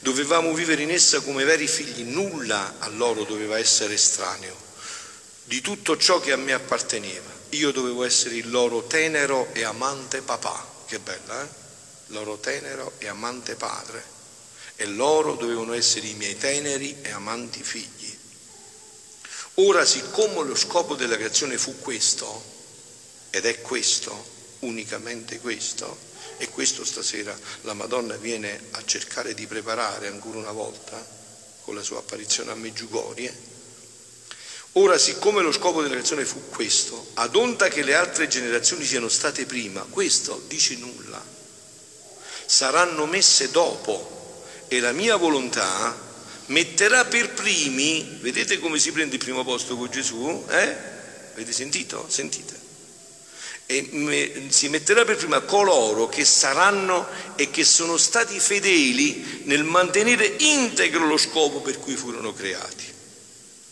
Dovevamo 0.00 0.52
vivere 0.52 0.82
in 0.82 0.90
essa 0.90 1.20
come 1.20 1.44
veri 1.44 1.66
figli, 1.66 2.02
nulla 2.02 2.74
a 2.78 2.88
loro 2.88 3.24
doveva 3.24 3.58
essere 3.58 3.94
estraneo. 3.94 4.54
Di 5.44 5.62
tutto 5.62 5.96
ciò 5.96 6.20
che 6.20 6.32
a 6.32 6.36
me 6.36 6.52
apparteneva, 6.52 7.30
io 7.50 7.72
dovevo 7.72 8.04
essere 8.04 8.34
il 8.34 8.50
loro 8.50 8.82
tenero 8.82 9.48
e 9.54 9.64
amante 9.64 10.20
papà. 10.20 10.84
Che 10.86 10.98
bella, 10.98 11.42
eh? 11.42 11.48
Loro 12.08 12.36
tenero 12.36 12.92
e 12.98 13.08
amante 13.08 13.54
padre. 13.54 14.04
E 14.76 14.84
loro 14.84 15.34
dovevano 15.36 15.72
essere 15.72 16.06
i 16.06 16.14
miei 16.14 16.36
teneri 16.36 16.98
e 17.00 17.12
amanti 17.12 17.62
figli. 17.62 18.14
Ora, 19.54 19.86
siccome 19.86 20.46
lo 20.46 20.54
scopo 20.54 20.96
della 20.96 21.16
creazione 21.16 21.56
fu 21.56 21.78
questo, 21.78 22.44
ed 23.30 23.46
è 23.46 23.62
questo, 23.62 24.36
unicamente 24.60 25.38
questo, 25.38 26.06
e 26.38 26.48
questo 26.48 26.84
stasera 26.84 27.36
la 27.62 27.74
Madonna 27.74 28.16
viene 28.16 28.60
a 28.72 28.84
cercare 28.84 29.34
di 29.34 29.46
preparare 29.46 30.06
ancora 30.06 30.38
una 30.38 30.52
volta 30.52 31.04
con 31.62 31.74
la 31.74 31.82
sua 31.82 31.98
apparizione 31.98 32.52
a 32.52 32.54
Meggiugorie. 32.54 33.46
Ora, 34.72 34.96
siccome 34.96 35.42
lo 35.42 35.50
scopo 35.50 35.80
della 35.80 35.94
creazione 35.94 36.24
fu 36.24 36.48
questo, 36.48 37.08
ad 37.14 37.34
onta 37.34 37.68
che 37.68 37.82
le 37.82 37.94
altre 37.94 38.28
generazioni 38.28 38.84
siano 38.84 39.08
state 39.08 39.46
prima, 39.46 39.80
questo 39.82 40.42
dice 40.46 40.76
nulla. 40.76 41.22
Saranno 42.46 43.06
messe 43.06 43.50
dopo 43.50 44.46
e 44.68 44.78
la 44.80 44.92
mia 44.92 45.16
volontà 45.16 46.06
metterà 46.46 47.04
per 47.06 47.32
primi, 47.32 48.18
vedete 48.20 48.58
come 48.58 48.78
si 48.78 48.92
prende 48.92 49.16
il 49.16 49.22
primo 49.22 49.44
posto 49.44 49.76
con 49.76 49.90
Gesù? 49.90 50.44
Eh? 50.48 50.76
Avete 51.32 51.52
sentito? 51.52 52.06
Sentite 52.08 52.57
e 53.70 54.46
si 54.48 54.70
metterà 54.70 55.04
per 55.04 55.16
prima 55.16 55.42
coloro 55.42 56.08
che 56.08 56.24
saranno 56.24 57.06
e 57.36 57.50
che 57.50 57.64
sono 57.64 57.98
stati 57.98 58.40
fedeli 58.40 59.42
nel 59.44 59.62
mantenere 59.62 60.36
integro 60.38 61.04
lo 61.04 61.18
scopo 61.18 61.60
per 61.60 61.78
cui 61.78 61.94
furono 61.94 62.32
creati. 62.32 62.86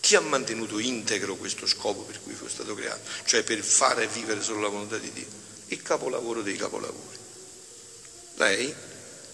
Chi 0.01 0.15
ha 0.15 0.21
mantenuto 0.21 0.79
integro 0.79 1.37
questo 1.37 1.67
scopo 1.67 2.03
per 2.03 2.21
cui 2.23 2.35
fu 2.35 2.47
stato 2.47 2.75
creato? 2.75 3.09
Cioè 3.25 3.43
per 3.43 3.63
fare 3.63 4.07
vivere 4.07 4.43
solo 4.43 4.61
la 4.61 4.69
volontà 4.69 4.99
di 4.99 5.11
Dio. 5.11 5.27
Il 5.69 5.81
capolavoro 5.81 6.43
dei 6.43 6.57
capolavori. 6.57 7.17
Lei 8.35 8.75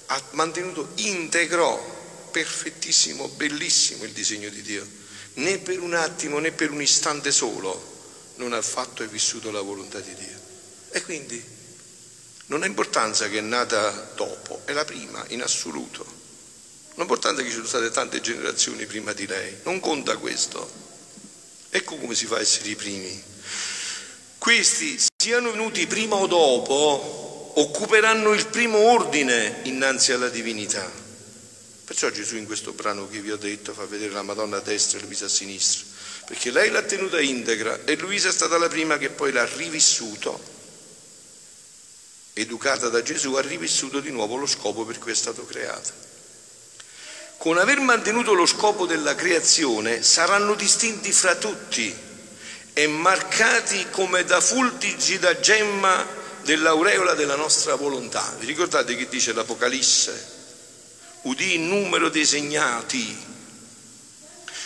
ha 0.06 0.22
mantenuto 0.30 0.90
integro, 0.94 2.28
perfettissimo, 2.30 3.26
bellissimo 3.30 4.04
il 4.04 4.12
disegno 4.12 4.48
di 4.48 4.62
Dio. 4.62 4.86
Né 5.34 5.58
per 5.58 5.80
un 5.80 5.94
attimo 5.94 6.38
né 6.38 6.52
per 6.52 6.70
un 6.70 6.82
istante 6.82 7.32
solo 7.32 7.90
non 8.36 8.52
ha 8.52 8.62
fatto 8.62 9.02
e 9.02 9.08
vissuto 9.08 9.50
la 9.50 9.60
volontà 9.60 9.98
di 9.98 10.14
Dio. 10.14 10.41
E 10.92 11.02
quindi 11.02 11.42
non 12.46 12.62
ha 12.62 12.66
importanza 12.66 13.26
che 13.28 13.38
è 13.38 13.40
nata 13.40 14.12
dopo, 14.14 14.60
è 14.66 14.72
la 14.72 14.84
prima 14.84 15.24
in 15.28 15.42
assoluto. 15.42 16.04
Non 16.96 17.08
ha 17.10 17.34
che 17.34 17.44
ci 17.44 17.52
sono 17.52 17.66
state 17.66 17.90
tante 17.90 18.20
generazioni 18.20 18.84
prima 18.84 19.14
di 19.14 19.26
lei, 19.26 19.56
non 19.64 19.80
conta 19.80 20.18
questo. 20.18 20.70
Ecco 21.70 21.96
come 21.96 22.14
si 22.14 22.26
fa 22.26 22.36
a 22.36 22.40
essere 22.40 22.68
i 22.68 22.76
primi. 22.76 23.22
Questi, 24.36 25.00
siano 25.16 25.50
venuti 25.52 25.86
prima 25.86 26.16
o 26.16 26.26
dopo, 26.26 27.52
occuperanno 27.54 28.34
il 28.34 28.46
primo 28.48 28.76
ordine 28.76 29.60
innanzi 29.62 30.12
alla 30.12 30.28
divinità. 30.28 30.90
Perciò 31.84 32.10
Gesù 32.10 32.36
in 32.36 32.44
questo 32.44 32.72
brano 32.72 33.08
che 33.08 33.20
vi 33.20 33.30
ho 33.30 33.38
detto 33.38 33.72
fa 33.72 33.86
vedere 33.86 34.12
la 34.12 34.22
Madonna 34.22 34.58
a 34.58 34.60
destra 34.60 34.98
e 34.98 35.02
Luisa 35.02 35.24
a 35.24 35.28
sinistra, 35.30 35.86
perché 36.26 36.50
lei 36.50 36.68
l'ha 36.68 36.82
tenuta 36.82 37.18
integra 37.18 37.84
e 37.84 37.96
Luisa 37.96 38.28
è 38.28 38.32
stata 38.32 38.58
la 38.58 38.68
prima 38.68 38.98
che 38.98 39.08
poi 39.08 39.32
l'ha 39.32 39.46
rivissuto 39.56 40.60
educata 42.34 42.88
da 42.88 43.02
Gesù, 43.02 43.34
ha 43.34 43.40
rivissuto 43.40 44.00
di 44.00 44.10
nuovo 44.10 44.36
lo 44.36 44.46
scopo 44.46 44.84
per 44.84 44.98
cui 44.98 45.12
è 45.12 45.14
stato 45.14 45.44
creata. 45.44 45.92
Con 47.36 47.58
aver 47.58 47.80
mantenuto 47.80 48.34
lo 48.34 48.46
scopo 48.46 48.86
della 48.86 49.14
creazione 49.14 50.02
saranno 50.02 50.54
distinti 50.54 51.12
fra 51.12 51.34
tutti 51.34 51.92
e 52.72 52.86
marcati 52.86 53.86
come 53.90 54.24
da 54.24 54.40
fultigi 54.40 55.18
da 55.18 55.38
gemma 55.40 56.06
dell'aureola 56.44 57.14
della 57.14 57.36
nostra 57.36 57.74
volontà. 57.74 58.34
Vi 58.38 58.46
ricordate 58.46 58.96
che 58.96 59.08
dice 59.08 59.32
l'Apocalisse? 59.32 60.40
Udì 61.22 61.54
il 61.54 61.60
numero 61.60 62.08
dei 62.08 62.24
segnati, 62.24 63.16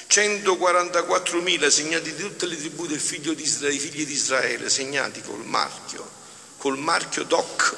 144.000 0.09 1.69
segnati 1.69 2.15
di 2.15 2.23
tutte 2.23 2.47
le 2.47 2.57
tribù 2.57 2.87
dei 2.87 2.99
figli 2.99 3.35
di 3.35 4.13
Israele, 4.13 4.71
segnati 4.71 5.21
col 5.23 5.45
marchio 5.45 6.16
col 6.67 6.79
marchio 6.79 7.23
DOC 7.23 7.77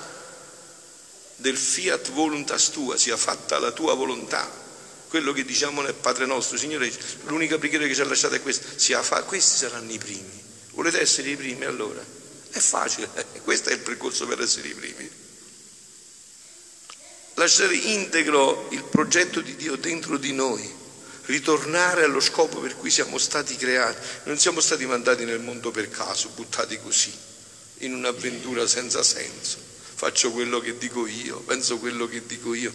del 1.37 1.59
fiat 1.59 2.11
voluntas 2.13 2.71
tua, 2.71 2.97
sia 2.97 3.19
fatta 3.19 3.59
la 3.59 3.71
tua 3.71 3.93
volontà. 3.93 4.51
Quello 5.09 5.35
che 5.35 5.45
diciamo 5.45 5.83
nel 5.83 5.93
Padre 5.93 6.25
nostro, 6.25 6.57
Signore, 6.57 6.91
l'unica 7.27 7.59
preghiera 7.59 7.85
che 7.85 7.95
ci 7.95 8.01
ha 8.01 8.07
lasciato 8.07 8.37
è 8.37 8.41
questa, 8.41 8.67
sia 8.77 9.03
fa- 9.03 9.25
questi 9.25 9.59
saranno 9.59 9.93
i 9.93 9.99
primi. 9.99 10.43
Volete 10.71 11.01
essere 11.01 11.29
i 11.29 11.37
primi 11.37 11.67
allora? 11.67 12.03
È 12.49 12.59
facile, 12.59 13.11
questo 13.45 13.69
è 13.69 13.75
il 13.75 13.81
percorso 13.81 14.27
per 14.27 14.41
essere 14.41 14.69
i 14.69 14.75
primi. 14.75 15.11
Lasciare 17.35 17.75
integro 17.75 18.69
il 18.71 18.85
progetto 18.85 19.43
di 19.43 19.55
Dio 19.55 19.77
dentro 19.77 20.17
di 20.17 20.33
noi, 20.33 20.67
ritornare 21.27 22.05
allo 22.05 22.21
scopo 22.21 22.59
per 22.59 22.75
cui 22.75 22.89
siamo 22.89 23.19
stati 23.19 23.55
creati. 23.55 23.99
Non 24.25 24.39
siamo 24.39 24.63
stati 24.63 24.87
mandati 24.87 25.27
nel 25.27 25.41
mondo 25.41 25.71
per 25.71 25.91
caso, 25.91 26.31
buttati 26.31 26.81
così 26.81 27.37
in 27.79 27.95
un'avventura 27.95 28.67
senza 28.67 29.03
senso. 29.03 29.59
Faccio 29.95 30.31
quello 30.31 30.61
che 30.61 30.79
dico 30.79 31.07
io, 31.07 31.41
penso 31.41 31.79
quello 31.79 32.07
che 32.07 32.25
dico 32.25 32.55
io. 32.55 32.73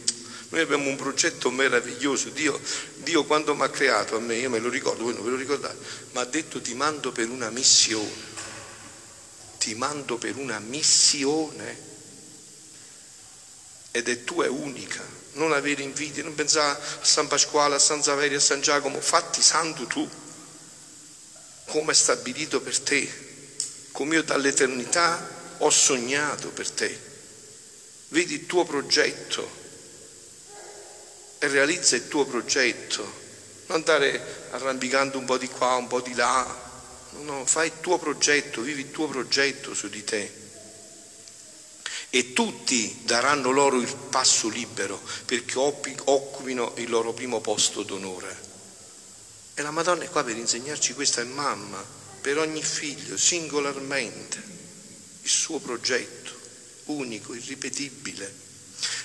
Noi 0.49 0.61
abbiamo 0.61 0.89
un 0.89 0.95
progetto 0.95 1.49
meraviglioso. 1.49 2.29
Dio, 2.29 2.59
Dio 2.97 3.23
quando 3.23 3.55
mi 3.55 3.63
ha 3.63 3.69
creato 3.69 4.17
a 4.17 4.19
me, 4.19 4.35
io 4.35 4.49
me 4.49 4.59
lo 4.59 4.69
ricordo, 4.69 5.03
voi 5.03 5.13
non 5.13 5.23
ve 5.23 5.31
lo 5.31 5.35
ricordate, 5.35 5.77
mi 6.11 6.19
ha 6.19 6.25
detto 6.25 6.61
ti 6.61 6.73
mando 6.75 7.11
per 7.11 7.29
una 7.29 7.49
missione. 7.49 8.31
Ti 9.57 9.73
mando 9.75 10.17
per 10.17 10.35
una 10.35 10.59
missione. 10.59 11.91
Ed 13.91 14.09
è 14.09 14.23
tua, 14.23 14.45
è 14.45 14.49
unica. 14.49 15.03
Non 15.33 15.53
avere 15.53 15.81
invidia, 15.81 16.23
non 16.23 16.35
pensare 16.35 16.79
a 16.79 17.03
San 17.03 17.27
Pasquale, 17.27 17.75
a 17.75 17.79
San 17.79 18.03
Saverio, 18.03 18.37
a 18.37 18.41
San 18.41 18.61
Giacomo. 18.61 18.99
Fatti 18.99 19.41
santo 19.41 19.87
tu, 19.87 20.07
come 21.67 21.93
è 21.93 21.95
stabilito 21.95 22.61
per 22.61 22.77
te 22.79 23.31
come 23.93 24.15
io 24.15 24.23
dall'eternità 24.23 25.55
ho 25.59 25.69
sognato 25.69 26.49
per 26.49 26.69
te. 26.69 26.99
Vedi 28.09 28.33
il 28.33 28.45
tuo 28.47 28.65
progetto 28.65 29.61
e 31.37 31.47
realizza 31.47 31.95
il 31.95 32.07
tuo 32.07 32.25
progetto. 32.25 33.21
Non 33.67 33.77
andare 33.77 34.47
arrampicando 34.49 35.17
un 35.17 35.25
po' 35.25 35.37
di 35.37 35.47
qua, 35.47 35.75
un 35.75 35.87
po' 35.87 36.01
di 36.01 36.13
là. 36.15 36.61
No, 37.11 37.21
no, 37.21 37.45
fai 37.45 37.67
il 37.67 37.79
tuo 37.79 37.99
progetto, 37.99 38.61
vivi 38.61 38.81
il 38.81 38.91
tuo 38.91 39.07
progetto 39.07 39.75
su 39.75 39.87
di 39.87 40.03
te. 40.03 40.41
E 42.09 42.33
tutti 42.33 43.01
daranno 43.03 43.51
loro 43.51 43.79
il 43.79 43.95
passo 44.09 44.49
libero 44.49 44.99
perché 45.25 45.57
occupino 45.57 46.73
il 46.77 46.89
loro 46.89 47.13
primo 47.13 47.41
posto 47.41 47.83
d'onore. 47.83 48.51
E 49.53 49.61
la 49.61 49.71
Madonna 49.71 50.03
è 50.03 50.09
qua 50.09 50.23
per 50.23 50.35
insegnarci 50.35 50.93
questa 50.93 51.21
è 51.21 51.25
mamma 51.25 52.01
per 52.23 52.37
ogni 52.37 52.63
figlio 52.63 53.17
singolarmente 53.17 54.41
il 55.23 55.29
suo 55.29 55.59
progetto 55.59 56.31
unico, 56.85 57.33
irripetibile. 57.33 58.41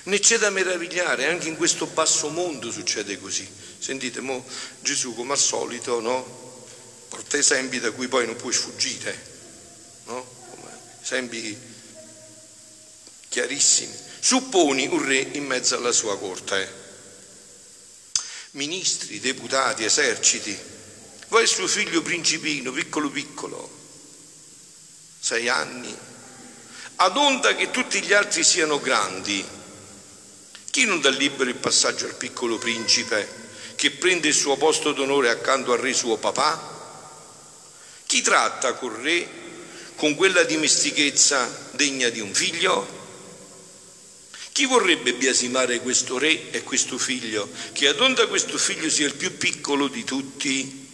Ne 0.03 0.19
c'è 0.19 0.37
da 0.37 0.49
meravigliare, 0.49 1.27
anche 1.27 1.49
in 1.49 1.57
questo 1.57 1.85
basso 1.87 2.29
mondo 2.29 2.71
succede 2.71 3.19
così. 3.19 3.45
Sentite, 3.77 4.21
mo 4.21 4.45
Gesù 4.79 5.13
come 5.15 5.33
al 5.33 5.37
solito, 5.37 5.99
no? 5.99 6.67
Porta 7.09 7.37
esempi 7.37 7.81
da 7.81 7.91
cui 7.91 8.07
poi 8.07 8.25
non 8.25 8.37
puoi 8.37 8.53
sfuggire, 8.53 9.21
no? 10.05 10.25
Esempi 11.01 11.57
chiarissimi. 13.27 13.93
Supponi 14.21 14.87
un 14.87 15.05
re 15.05 15.19
in 15.33 15.45
mezzo 15.45 15.75
alla 15.75 15.91
sua 15.91 16.17
corte. 16.17 16.87
Ministri, 18.51 19.19
deputati, 19.19 19.83
eserciti, 19.83 20.57
poi 21.29 21.45
suo 21.45 21.67
figlio 21.67 22.01
principino, 22.01 22.71
piccolo 22.71 23.07
piccolo, 23.07 23.69
sei 25.19 25.47
anni, 25.47 25.95
ad 26.95 27.15
onda 27.15 27.55
che 27.55 27.69
tutti 27.69 28.01
gli 28.01 28.13
altri 28.13 28.43
siano 28.43 28.79
grandi. 28.79 29.45
Chi 30.71 30.85
non 30.85 30.99
dà 30.99 31.09
libero 31.09 31.49
il 31.49 31.55
passaggio 31.55 32.07
al 32.07 32.15
piccolo 32.15 32.57
principe 32.57 33.37
che 33.75 33.91
prende 33.91 34.27
il 34.29 34.33
suo 34.33 34.57
posto 34.57 34.91
d'onore 34.91 35.29
accanto 35.29 35.71
al 35.71 35.77
re 35.77 35.93
suo 35.93 36.17
papà? 36.17 36.77
Chi 38.07 38.21
tratta 38.21 38.73
col 38.73 38.93
re 38.95 39.27
con 39.95 40.15
quella 40.15 40.41
dimestichezza 40.43 41.69
degna 41.73 42.09
di 42.09 42.21
un 42.21 42.33
figlio? 42.33 42.97
Chi 44.51 44.65
vorrebbe 44.65 45.13
biasimare 45.13 45.79
questo 45.79 46.17
re 46.17 46.49
e 46.49 46.63
questo 46.63 46.97
figlio, 46.97 47.47
che 47.71 47.87
ad 47.87 47.99
onda 48.01 48.27
questo 48.27 48.57
figlio 48.57 48.89
sia 48.89 49.05
il 49.05 49.13
più 49.13 49.37
piccolo 49.37 49.87
di 49.87 50.03
tutti, 50.03 50.88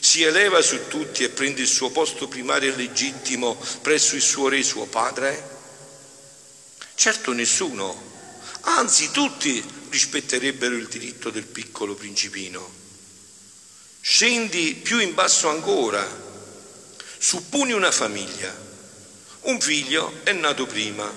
si 0.00 0.22
eleva 0.22 0.60
su 0.62 0.88
tutti 0.88 1.24
e 1.24 1.30
prende 1.30 1.62
il 1.62 1.66
suo 1.66 1.90
posto 1.90 2.28
primario 2.28 2.72
e 2.72 2.76
legittimo 2.76 3.56
presso 3.82 4.14
il 4.14 4.22
suo 4.22 4.48
re, 4.48 4.62
suo 4.62 4.86
padre? 4.86 5.54
Certo 6.94 7.32
nessuno, 7.32 8.02
anzi 8.62 9.10
tutti 9.10 9.62
rispetterebbero 9.90 10.74
il 10.74 10.88
diritto 10.88 11.30
del 11.30 11.44
piccolo 11.44 11.94
principino. 11.94 12.84
Scendi 14.00 14.74
più 14.74 14.98
in 14.98 15.14
basso 15.14 15.48
ancora, 15.48 16.06
supponi 17.18 17.72
una 17.72 17.90
famiglia, 17.90 18.54
un 19.42 19.60
figlio 19.60 20.20
è 20.22 20.32
nato 20.32 20.66
prima, 20.66 21.12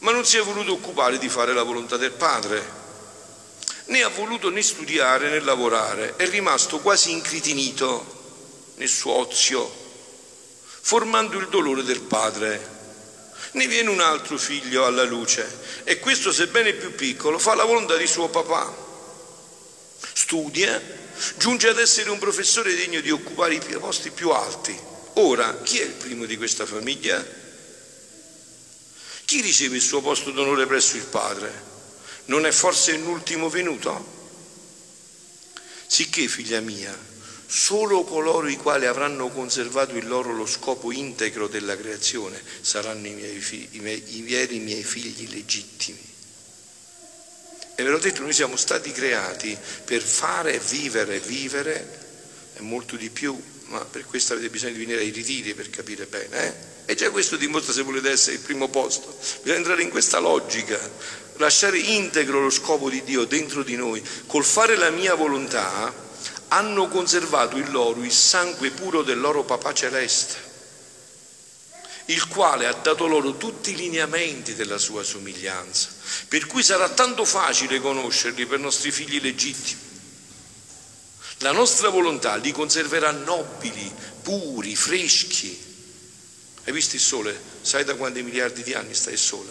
ma 0.00 0.12
non 0.12 0.24
si 0.24 0.36
è 0.36 0.42
voluto 0.42 0.72
occupare 0.72 1.18
di 1.18 1.28
fare 1.28 1.52
la 1.52 1.62
volontà 1.62 1.96
del 1.96 2.12
padre, 2.12 2.77
né 3.88 4.02
ha 4.02 4.08
voluto 4.08 4.50
né 4.50 4.62
studiare 4.62 5.30
né 5.30 5.40
lavorare, 5.40 6.16
è 6.16 6.28
rimasto 6.28 6.78
quasi 6.78 7.10
incritinito 7.10 8.72
nel 8.76 8.88
suo 8.88 9.12
ozio, 9.12 9.70
formando 10.80 11.38
il 11.38 11.48
dolore 11.48 11.82
del 11.82 12.00
padre. 12.00 12.76
Ne 13.52 13.66
viene 13.66 13.88
un 13.88 14.00
altro 14.00 14.36
figlio 14.36 14.84
alla 14.84 15.04
luce 15.04 15.46
e 15.84 15.98
questo, 15.98 16.32
sebbene 16.32 16.74
più 16.74 16.94
piccolo, 16.94 17.38
fa 17.38 17.54
la 17.54 17.64
volontà 17.64 17.96
di 17.96 18.06
suo 18.06 18.28
papà. 18.28 18.86
Studia, 20.12 20.80
giunge 21.36 21.68
ad 21.68 21.78
essere 21.78 22.10
un 22.10 22.18
professore 22.18 22.74
degno 22.74 23.00
di 23.00 23.10
occupare 23.10 23.54
i 23.54 23.60
posti 23.78 24.10
più 24.10 24.30
alti. 24.30 24.78
Ora, 25.14 25.60
chi 25.62 25.78
è 25.78 25.84
il 25.84 25.92
primo 25.92 26.26
di 26.26 26.36
questa 26.36 26.66
famiglia? 26.66 27.24
Chi 29.24 29.40
riceve 29.40 29.76
il 29.76 29.82
suo 29.82 30.00
posto 30.00 30.30
d'onore 30.30 30.66
presso 30.66 30.96
il 30.96 31.04
Padre? 31.04 31.67
Non 32.28 32.44
è 32.44 32.52
forse 32.52 32.96
l'ultimo 32.96 33.48
venuto? 33.48 34.16
Sicché, 35.86 36.28
figlia 36.28 36.60
mia, 36.60 36.96
solo 37.46 38.04
coloro 38.04 38.48
i 38.48 38.56
quali 38.56 38.84
avranno 38.84 39.30
conservato 39.30 39.96
in 39.96 40.06
loro 40.06 40.34
lo 40.34 40.44
scopo 40.44 40.92
integro 40.92 41.48
della 41.48 41.74
creazione 41.74 42.38
saranno 42.60 43.06
i, 43.06 43.12
miei 43.12 43.40
figli, 43.40 43.68
i, 43.76 43.80
miei, 43.80 44.02
i 44.16 44.22
veri 44.22 44.58
miei 44.58 44.84
figli 44.84 45.30
legittimi. 45.30 46.06
E 47.74 47.82
ve 47.82 47.88
l'ho 47.88 47.98
detto, 47.98 48.20
noi 48.20 48.34
siamo 48.34 48.56
stati 48.56 48.92
creati 48.92 49.56
per 49.84 50.02
fare, 50.02 50.58
vivere, 50.58 51.20
vivere, 51.20 52.06
e 52.56 52.60
molto 52.60 52.96
di 52.96 53.08
più, 53.08 53.40
ma 53.66 53.82
per 53.86 54.04
questo 54.04 54.34
avete 54.34 54.50
bisogno 54.50 54.72
di 54.72 54.80
venire 54.80 55.00
ai 55.00 55.10
ritiri 55.10 55.54
per 55.54 55.70
capire 55.70 56.04
bene, 56.04 56.44
eh? 56.44 56.76
E 56.90 56.94
già 56.94 57.10
questo 57.10 57.36
dimostra 57.36 57.74
se 57.74 57.82
volete 57.82 58.10
essere 58.10 58.36
il 58.36 58.40
primo 58.40 58.68
posto. 58.68 59.14
Bisogna 59.42 59.58
entrare 59.58 59.82
in 59.82 59.90
questa 59.90 60.18
logica, 60.18 60.78
lasciare 61.38 61.78
integro 61.78 62.40
lo 62.40 62.50
scopo 62.50 62.90
di 62.90 63.02
Dio 63.02 63.24
dentro 63.24 63.62
di 63.62 63.76
noi. 63.76 64.02
Col 64.26 64.44
fare 64.44 64.76
la 64.76 64.90
mia 64.90 65.14
volontà 65.14 65.92
hanno 66.48 66.88
conservato 66.88 67.56
in 67.56 67.70
loro 67.70 68.02
il 68.02 68.12
sangue 68.12 68.70
puro 68.70 69.02
del 69.02 69.20
loro 69.20 69.44
papà 69.44 69.72
celeste, 69.74 70.36
il 72.06 72.26
quale 72.28 72.66
ha 72.66 72.72
dato 72.72 73.06
loro 73.06 73.36
tutti 73.36 73.72
i 73.72 73.76
lineamenti 73.76 74.54
della 74.54 74.78
sua 74.78 75.02
somiglianza, 75.02 75.88
per 76.28 76.46
cui 76.46 76.62
sarà 76.62 76.88
tanto 76.88 77.24
facile 77.24 77.80
conoscerli 77.80 78.46
per 78.46 78.58
nostri 78.58 78.90
figli 78.90 79.20
legittimi. 79.20 79.86
La 81.38 81.52
nostra 81.52 81.88
volontà 81.88 82.36
li 82.36 82.50
conserverà 82.50 83.10
nobili, 83.10 83.92
puri, 84.22 84.74
freschi, 84.74 85.66
hai 86.68 86.74
visto 86.74 86.96
il 86.96 87.00
sole? 87.00 87.40
Sai 87.62 87.82
da 87.82 87.94
quanti 87.94 88.22
miliardi 88.22 88.62
di 88.62 88.74
anni 88.74 88.92
sta 88.92 89.10
il 89.10 89.16
sole? 89.16 89.50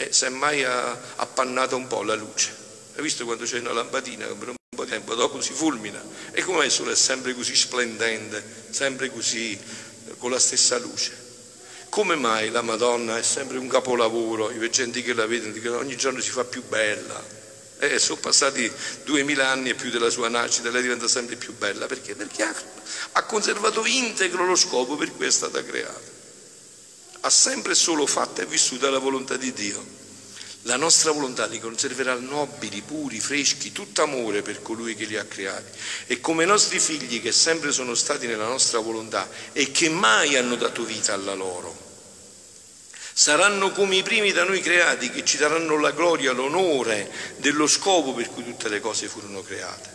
E 0.00 0.14
semmai 0.14 0.64
ha 0.64 0.98
appannato 1.16 1.76
un 1.76 1.86
po' 1.86 2.02
la 2.02 2.14
luce. 2.14 2.56
Hai 2.96 3.02
visto 3.02 3.26
quando 3.26 3.44
c'è 3.44 3.58
una 3.58 3.74
lampadina 3.74 4.26
che 4.26 4.32
per 4.32 4.48
un 4.48 4.54
po' 4.74 4.84
di 4.84 4.90
tempo 4.90 5.14
dopo 5.14 5.42
si 5.42 5.52
fulmina? 5.52 6.02
E 6.30 6.42
come 6.42 6.64
il 6.64 6.70
sole 6.70 6.92
è 6.92 6.96
sempre 6.96 7.34
così 7.34 7.54
splendente, 7.54 8.42
sempre 8.70 9.10
così 9.10 9.60
con 10.16 10.30
la 10.30 10.38
stessa 10.38 10.78
luce? 10.78 11.12
Come 11.90 12.14
mai 12.14 12.48
la 12.48 12.62
Madonna 12.62 13.18
è 13.18 13.22
sempre 13.22 13.58
un 13.58 13.68
capolavoro? 13.68 14.50
I 14.50 14.56
veggenti 14.56 15.02
che 15.02 15.12
la 15.12 15.26
vedono 15.26 15.52
dicono 15.52 15.76
ogni 15.76 15.96
giorno 15.96 16.20
si 16.20 16.30
fa 16.30 16.44
più 16.44 16.62
bella. 16.66 17.22
E 17.78 17.98
sono 17.98 18.20
passati 18.20 18.72
duemila 19.04 19.48
anni 19.48 19.68
e 19.68 19.74
più 19.74 19.90
della 19.90 20.08
sua 20.08 20.28
nascita, 20.30 20.70
lei 20.70 20.80
diventa 20.80 21.08
sempre 21.08 21.36
più 21.36 21.54
bella. 21.58 21.84
Perché? 21.84 22.14
Perché 22.14 22.42
ha 23.12 23.22
conservato 23.24 23.84
integro 23.84 24.46
lo 24.46 24.56
scopo 24.56 24.96
per 24.96 25.12
cui 25.14 25.26
è 25.26 25.30
stata 25.30 25.62
creata 25.62 26.09
ha 27.20 27.30
sempre 27.30 27.74
solo 27.74 28.06
fatto 28.06 28.40
e 28.40 28.46
vissuto 28.46 28.88
la 28.88 28.98
volontà 28.98 29.36
di 29.36 29.52
Dio. 29.52 29.98
La 30.64 30.76
nostra 30.76 31.10
volontà 31.10 31.46
li 31.46 31.58
conserverà 31.58 32.14
nobili, 32.14 32.82
puri, 32.82 33.18
freschi, 33.18 33.72
tutto 33.72 34.02
amore 34.02 34.42
per 34.42 34.60
colui 34.60 34.94
che 34.94 35.06
li 35.06 35.16
ha 35.16 35.24
creati. 35.24 35.78
E 36.06 36.20
come 36.20 36.44
i 36.44 36.46
nostri 36.46 36.78
figli 36.78 37.22
che 37.22 37.32
sempre 37.32 37.72
sono 37.72 37.94
stati 37.94 38.26
nella 38.26 38.46
nostra 38.46 38.78
volontà 38.78 39.28
e 39.52 39.70
che 39.70 39.88
mai 39.88 40.36
hanno 40.36 40.56
dato 40.56 40.84
vita 40.84 41.14
alla 41.14 41.34
loro. 41.34 41.88
Saranno 43.12 43.70
come 43.72 43.96
i 43.96 44.02
primi 44.02 44.32
da 44.32 44.44
noi 44.44 44.60
creati 44.60 45.10
che 45.10 45.24
ci 45.24 45.38
daranno 45.38 45.78
la 45.78 45.92
gloria, 45.92 46.32
l'onore 46.32 47.10
dello 47.36 47.66
scopo 47.66 48.12
per 48.12 48.28
cui 48.30 48.44
tutte 48.44 48.68
le 48.68 48.80
cose 48.80 49.08
furono 49.08 49.42
create. 49.42 49.88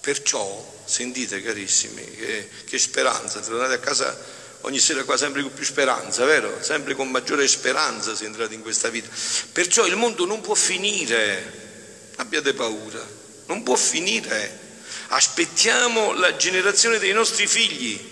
Perciò, 0.00 0.80
sentite 0.84 1.40
carissimi, 1.42 2.04
che, 2.10 2.48
che 2.66 2.78
speranza, 2.78 3.40
tornate 3.40 3.74
a 3.74 3.78
casa 3.78 4.40
ogni 4.62 4.78
sera 4.78 5.04
qua 5.04 5.16
sempre 5.16 5.42
con 5.42 5.52
più 5.52 5.64
speranza, 5.64 6.24
vero? 6.24 6.62
Sempre 6.62 6.94
con 6.94 7.10
maggiore 7.10 7.46
speranza 7.48 8.14
si 8.14 8.24
è 8.24 8.26
entrati 8.26 8.54
in 8.54 8.62
questa 8.62 8.88
vita. 8.88 9.08
Perciò 9.52 9.86
il 9.86 9.96
mondo 9.96 10.26
non 10.26 10.40
può 10.40 10.54
finire, 10.54 12.10
abbiate 12.16 12.54
paura, 12.54 13.04
non 13.46 13.62
può 13.62 13.76
finire. 13.76 14.60
Aspettiamo 15.08 16.12
la 16.12 16.36
generazione 16.36 16.98
dei 16.98 17.12
nostri 17.12 17.46
figli 17.46 18.10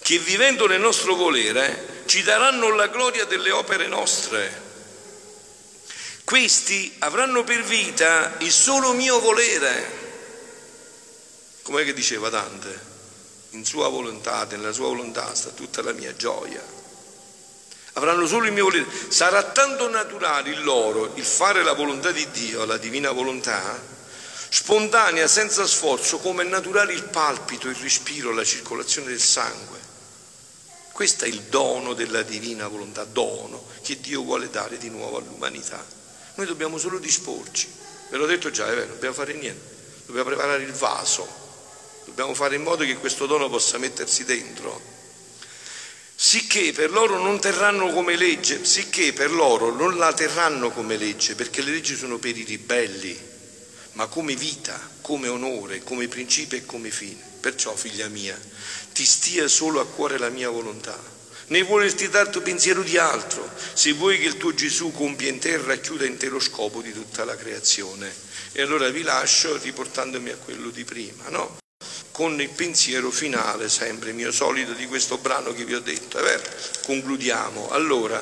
che 0.00 0.18
vivendo 0.18 0.66
nel 0.66 0.80
nostro 0.80 1.14
volere 1.14 2.02
ci 2.06 2.22
daranno 2.22 2.74
la 2.74 2.88
gloria 2.88 3.24
delle 3.24 3.50
opere 3.50 3.86
nostre. 3.86 4.66
Questi 6.24 6.94
avranno 7.00 7.44
per 7.44 7.62
vita 7.62 8.36
il 8.38 8.50
solo 8.50 8.92
mio 8.94 9.20
volere. 9.20 9.96
Com'è 11.62 11.84
che 11.84 11.92
diceva 11.92 12.30
Dante? 12.30 12.87
In 13.50 13.64
sua 13.64 13.88
volontà, 13.88 14.46
nella 14.50 14.72
sua 14.72 14.88
volontà 14.88 15.34
sta 15.34 15.50
tutta 15.50 15.82
la 15.82 15.92
mia 15.92 16.14
gioia. 16.14 16.62
Avranno 17.94 18.26
solo 18.26 18.46
il 18.46 18.52
mio 18.52 18.64
volere. 18.64 18.86
Sarà 19.08 19.42
tanto 19.42 19.88
naturale 19.88 20.50
in 20.50 20.62
loro 20.62 21.12
il 21.14 21.24
fare 21.24 21.62
la 21.62 21.72
volontà 21.72 22.12
di 22.12 22.28
Dio, 22.30 22.64
la 22.64 22.76
divina 22.76 23.10
volontà, 23.10 23.80
spontanea, 24.50 25.26
senza 25.26 25.66
sforzo, 25.66 26.18
come 26.18 26.44
è 26.44 26.46
naturale 26.46 26.92
il 26.92 27.04
palpito, 27.04 27.68
il 27.68 27.74
respiro, 27.76 28.32
la 28.32 28.44
circolazione 28.44 29.08
del 29.08 29.20
sangue. 29.20 29.78
Questo 30.92 31.24
è 31.24 31.28
il 31.28 31.42
dono 31.42 31.94
della 31.94 32.22
divina 32.22 32.68
volontà, 32.68 33.04
dono 33.04 33.66
che 33.82 34.00
Dio 34.00 34.22
vuole 34.22 34.50
dare 34.50 34.78
di 34.78 34.90
nuovo 34.90 35.18
all'umanità. 35.18 35.84
Noi 36.34 36.46
dobbiamo 36.46 36.78
solo 36.78 36.98
disporci. 36.98 37.68
Ve 38.10 38.16
l'ho 38.16 38.26
detto 38.26 38.50
già, 38.50 38.66
è 38.66 38.70
vero, 38.70 38.86
non 38.86 38.94
dobbiamo 38.94 39.14
fare 39.14 39.32
niente. 39.32 39.76
Dobbiamo 40.06 40.28
preparare 40.28 40.62
il 40.62 40.72
vaso, 40.72 41.26
Dobbiamo 42.08 42.34
fare 42.34 42.56
in 42.56 42.62
modo 42.62 42.84
che 42.84 42.96
questo 42.96 43.26
dono 43.26 43.50
possa 43.50 43.76
mettersi 43.76 44.24
dentro. 44.24 44.80
Sicché 46.16 46.72
per 46.72 46.90
loro 46.90 47.22
non 47.22 47.38
terranno 47.38 47.92
come 47.92 48.16
legge, 48.16 48.64
sicché 48.64 49.12
per 49.12 49.30
loro 49.30 49.70
non 49.70 49.96
la 49.98 50.12
terranno 50.14 50.70
come 50.70 50.96
legge, 50.96 51.34
perché 51.34 51.62
le 51.62 51.70
leggi 51.70 51.94
sono 51.94 52.18
per 52.18 52.36
i 52.36 52.42
ribelli, 52.42 53.16
ma 53.92 54.06
come 54.06 54.34
vita, 54.34 54.80
come 55.02 55.28
onore, 55.28 55.84
come 55.84 56.08
principio 56.08 56.56
e 56.56 56.64
come 56.66 56.90
fine. 56.90 57.22
Perciò, 57.40 57.76
figlia 57.76 58.08
mia, 58.08 58.36
ti 58.92 59.04
stia 59.04 59.46
solo 59.46 59.78
a 59.78 59.86
cuore 59.86 60.18
la 60.18 60.30
mia 60.30 60.48
volontà, 60.48 60.98
né 61.48 61.62
volerti 61.62 62.08
dar 62.08 62.28
tuo 62.28 62.40
pensiero 62.40 62.82
di 62.82 62.96
altro, 62.96 63.48
se 63.74 63.92
vuoi 63.92 64.18
che 64.18 64.26
il 64.26 64.38
tuo 64.38 64.54
Gesù 64.54 64.90
compia 64.90 65.28
in 65.28 65.38
terra 65.38 65.74
e 65.74 65.80
chiuda 65.80 66.06
intero 66.06 66.40
scopo 66.40 66.80
di 66.80 66.92
tutta 66.92 67.24
la 67.24 67.36
creazione. 67.36 68.12
E 68.52 68.62
allora 68.62 68.88
vi 68.88 69.02
lascio 69.02 69.56
riportandomi 69.58 70.30
a 70.30 70.36
quello 70.36 70.70
di 70.70 70.82
prima, 70.82 71.28
no? 71.28 71.58
Con 72.18 72.40
il 72.40 72.50
pensiero 72.50 73.12
finale, 73.12 73.68
sempre 73.68 74.10
mio 74.10 74.32
solito, 74.32 74.72
di 74.72 74.86
questo 74.86 75.18
brano 75.18 75.52
che 75.52 75.64
vi 75.64 75.74
ho 75.74 75.80
detto. 75.80 76.18
È 76.18 76.22
vero? 76.24 76.42
Concludiamo. 76.82 77.70
Allora, 77.70 78.20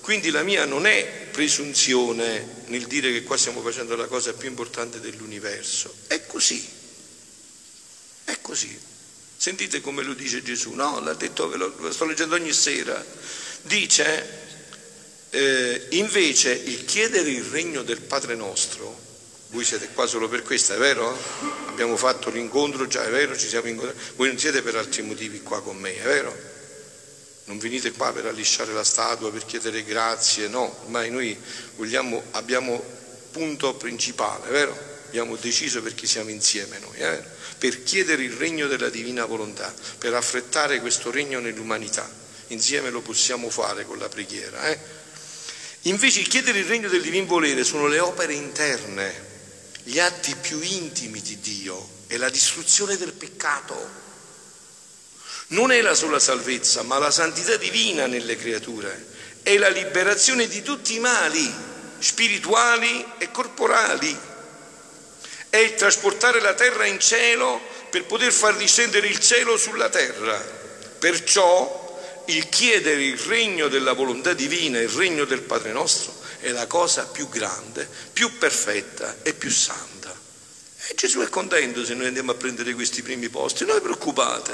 quindi 0.00 0.30
la 0.30 0.44
mia 0.44 0.64
non 0.64 0.86
è 0.86 1.26
presunzione 1.32 2.62
nel 2.66 2.86
dire 2.86 3.10
che 3.10 3.24
qua 3.24 3.36
stiamo 3.36 3.62
facendo 3.62 3.96
la 3.96 4.06
cosa 4.06 4.32
più 4.32 4.48
importante 4.48 5.00
dell'universo. 5.00 5.92
È 6.06 6.24
così. 6.24 6.64
È 8.22 8.38
così. 8.40 8.78
Sentite 9.36 9.80
come 9.80 10.04
lo 10.04 10.14
dice 10.14 10.44
Gesù. 10.44 10.74
No, 10.74 11.00
l'ha 11.00 11.14
detto, 11.14 11.48
ve 11.48 11.56
lo 11.56 11.90
sto 11.90 12.04
leggendo 12.04 12.36
ogni 12.36 12.52
sera. 12.52 13.04
Dice, 13.62 14.28
eh, 15.30 15.86
invece, 15.90 16.52
il 16.52 16.84
chiedere 16.84 17.28
il 17.28 17.42
regno 17.42 17.82
del 17.82 18.02
Padre 18.02 18.36
nostro 18.36 19.05
voi 19.48 19.64
siete 19.64 19.88
qua 19.94 20.06
solo 20.06 20.28
per 20.28 20.42
questo, 20.42 20.74
è 20.74 20.78
vero? 20.78 21.16
Abbiamo 21.66 21.96
fatto 21.96 22.30
l'incontro 22.30 22.86
già, 22.86 23.04
è 23.04 23.10
vero? 23.10 23.36
Ci 23.36 23.48
siamo 23.48 23.68
incontrati. 23.68 23.98
Voi 24.16 24.28
non 24.28 24.38
siete 24.38 24.62
per 24.62 24.76
altri 24.76 25.02
motivi 25.02 25.42
qua 25.42 25.62
con 25.62 25.76
me, 25.76 25.96
è 25.96 26.02
vero? 26.02 26.54
non 27.46 27.58
venite 27.58 27.92
qua 27.92 28.12
per 28.12 28.26
allisciare 28.26 28.72
la 28.72 28.84
statua, 28.84 29.30
per 29.30 29.44
chiedere 29.44 29.84
grazie, 29.84 30.48
no, 30.48 30.80
ormai 30.82 31.10
noi 31.10 31.36
vogliamo, 31.76 32.22
abbiamo 32.32 32.82
punto 33.30 33.74
principale, 33.74 34.50
vero? 34.50 34.94
Abbiamo 35.06 35.36
deciso 35.36 35.80
perché 35.80 36.06
siamo 36.06 36.30
insieme 36.30 36.78
noi, 36.80 36.96
eh? 36.96 37.22
per 37.58 37.84
chiedere 37.84 38.24
il 38.24 38.32
regno 38.32 38.66
della 38.66 38.88
divina 38.88 39.24
volontà, 39.24 39.72
per 39.98 40.12
affrettare 40.14 40.80
questo 40.80 41.10
regno 41.10 41.38
nell'umanità. 41.38 42.10
Insieme 42.48 42.90
lo 42.90 43.00
possiamo 43.00 43.48
fare 43.48 43.84
con 43.84 43.98
la 43.98 44.08
preghiera. 44.08 44.68
Eh? 44.68 44.78
Invece 45.82 46.22
chiedere 46.22 46.58
il 46.58 46.64
regno 46.64 46.88
del 46.88 47.00
divin 47.00 47.26
volere 47.26 47.62
sono 47.62 47.86
le 47.86 48.00
opere 48.00 48.34
interne, 48.34 49.34
gli 49.88 50.00
atti 50.00 50.34
più 50.34 50.60
intimi 50.60 51.22
di 51.22 51.38
Dio, 51.38 51.88
è 52.08 52.16
la 52.16 52.28
distruzione 52.28 52.96
del 52.96 53.12
peccato. 53.12 53.88
Non 55.48 55.70
è 55.70 55.80
la 55.80 55.94
sola 55.94 56.18
salvezza, 56.18 56.82
ma 56.82 56.98
la 56.98 57.12
santità 57.12 57.56
divina 57.56 58.06
nelle 58.06 58.36
creature, 58.36 59.06
è 59.44 59.56
la 59.58 59.68
liberazione 59.68 60.48
di 60.48 60.60
tutti 60.62 60.96
i 60.96 60.98
mali 60.98 61.54
spirituali 62.00 63.12
e 63.18 63.30
corporali, 63.30 64.18
è 65.50 65.56
il 65.58 65.74
trasportare 65.76 66.40
la 66.40 66.54
terra 66.54 66.84
in 66.84 66.98
cielo 66.98 67.60
per 67.88 68.06
poter 68.06 68.32
far 68.32 68.56
discendere 68.56 69.06
il 69.06 69.20
cielo 69.20 69.56
sulla 69.56 69.88
terra. 69.88 70.36
Perciò 70.98 72.24
il 72.26 72.48
chiedere 72.48 73.04
il 73.04 73.18
regno 73.18 73.68
della 73.68 73.92
volontà 73.92 74.32
divina, 74.32 74.80
il 74.80 74.88
regno 74.88 75.24
del 75.24 75.42
Padre 75.42 75.70
nostro, 75.70 76.12
è 76.46 76.52
la 76.52 76.68
cosa 76.68 77.06
più 77.06 77.28
grande, 77.28 77.88
più 78.12 78.38
perfetta 78.38 79.16
e 79.22 79.34
più 79.34 79.50
santa. 79.50 80.14
E 80.88 80.94
Gesù 80.94 81.18
è 81.18 81.28
contento 81.28 81.84
se 81.84 81.94
noi 81.94 82.06
andiamo 82.06 82.30
a 82.30 82.36
prendere 82.36 82.72
questi 82.74 83.02
primi 83.02 83.28
posti, 83.28 83.64
non 83.64 83.74
vi 83.74 83.82
preoccupate. 83.82 84.52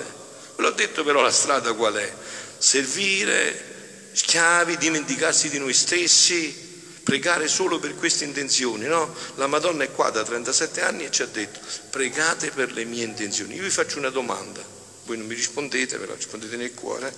Ve 0.56 0.62
l'ho 0.62 0.70
detto 0.70 1.04
però 1.04 1.20
la 1.20 1.30
strada 1.30 1.74
qual 1.74 1.94
è? 1.96 2.10
Servire, 2.56 4.10
schiavi, 4.12 4.78
dimenticarsi 4.78 5.50
di 5.50 5.58
noi 5.58 5.74
stessi, 5.74 6.70
pregare 7.02 7.46
solo 7.46 7.78
per 7.78 7.94
queste 7.96 8.24
intenzioni, 8.24 8.86
no? 8.86 9.14
La 9.34 9.46
Madonna 9.46 9.84
è 9.84 9.92
qua 9.92 10.08
da 10.08 10.22
37 10.22 10.80
anni 10.80 11.04
e 11.04 11.10
ci 11.10 11.20
ha 11.20 11.26
detto 11.26 11.60
pregate 11.90 12.52
per 12.52 12.72
le 12.72 12.84
mie 12.84 13.04
intenzioni. 13.04 13.54
Io 13.56 13.64
vi 13.64 13.70
faccio 13.70 13.98
una 13.98 14.08
domanda, 14.08 14.64
voi 15.04 15.18
non 15.18 15.26
mi 15.26 15.34
rispondete, 15.34 15.98
però 15.98 16.14
rispondete 16.14 16.56
nel 16.56 16.72
cuore, 16.72 17.14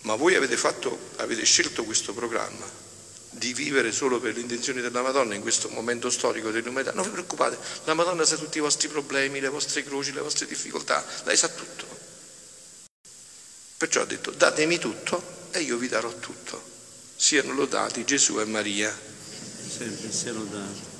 ma 0.00 0.16
voi 0.16 0.34
avete, 0.34 0.56
fatto, 0.56 0.98
avete 1.18 1.44
scelto 1.44 1.84
questo 1.84 2.12
programma 2.12 2.85
di 3.38 3.52
vivere 3.52 3.92
solo 3.92 4.18
per 4.20 4.34
le 4.34 4.40
intenzioni 4.40 4.80
della 4.80 5.02
Madonna 5.02 5.34
in 5.34 5.40
questo 5.40 5.68
momento 5.68 6.10
storico 6.10 6.50
dell'umanità. 6.50 6.92
Non 6.92 7.04
vi 7.04 7.10
preoccupate, 7.10 7.58
la 7.84 7.94
Madonna 7.94 8.24
sa 8.24 8.36
tutti 8.36 8.58
i 8.58 8.60
vostri 8.60 8.88
problemi, 8.88 9.40
le 9.40 9.48
vostre 9.48 9.84
croci, 9.84 10.12
le 10.12 10.20
vostre 10.20 10.46
difficoltà, 10.46 11.04
lei 11.24 11.36
sa 11.36 11.48
tutto. 11.48 11.86
Perciò 13.76 14.02
ha 14.02 14.06
detto 14.06 14.30
datemi 14.30 14.78
tutto 14.78 15.48
e 15.50 15.60
io 15.60 15.76
vi 15.76 15.88
darò 15.88 16.12
tutto. 16.14 16.74
Siano 17.14 17.52
lodati 17.52 18.04
Gesù 18.04 18.40
e 18.40 18.44
Maria. 18.44 18.96
Sempre 19.68 20.10
siano 20.10 20.38
lodati. 20.38 20.95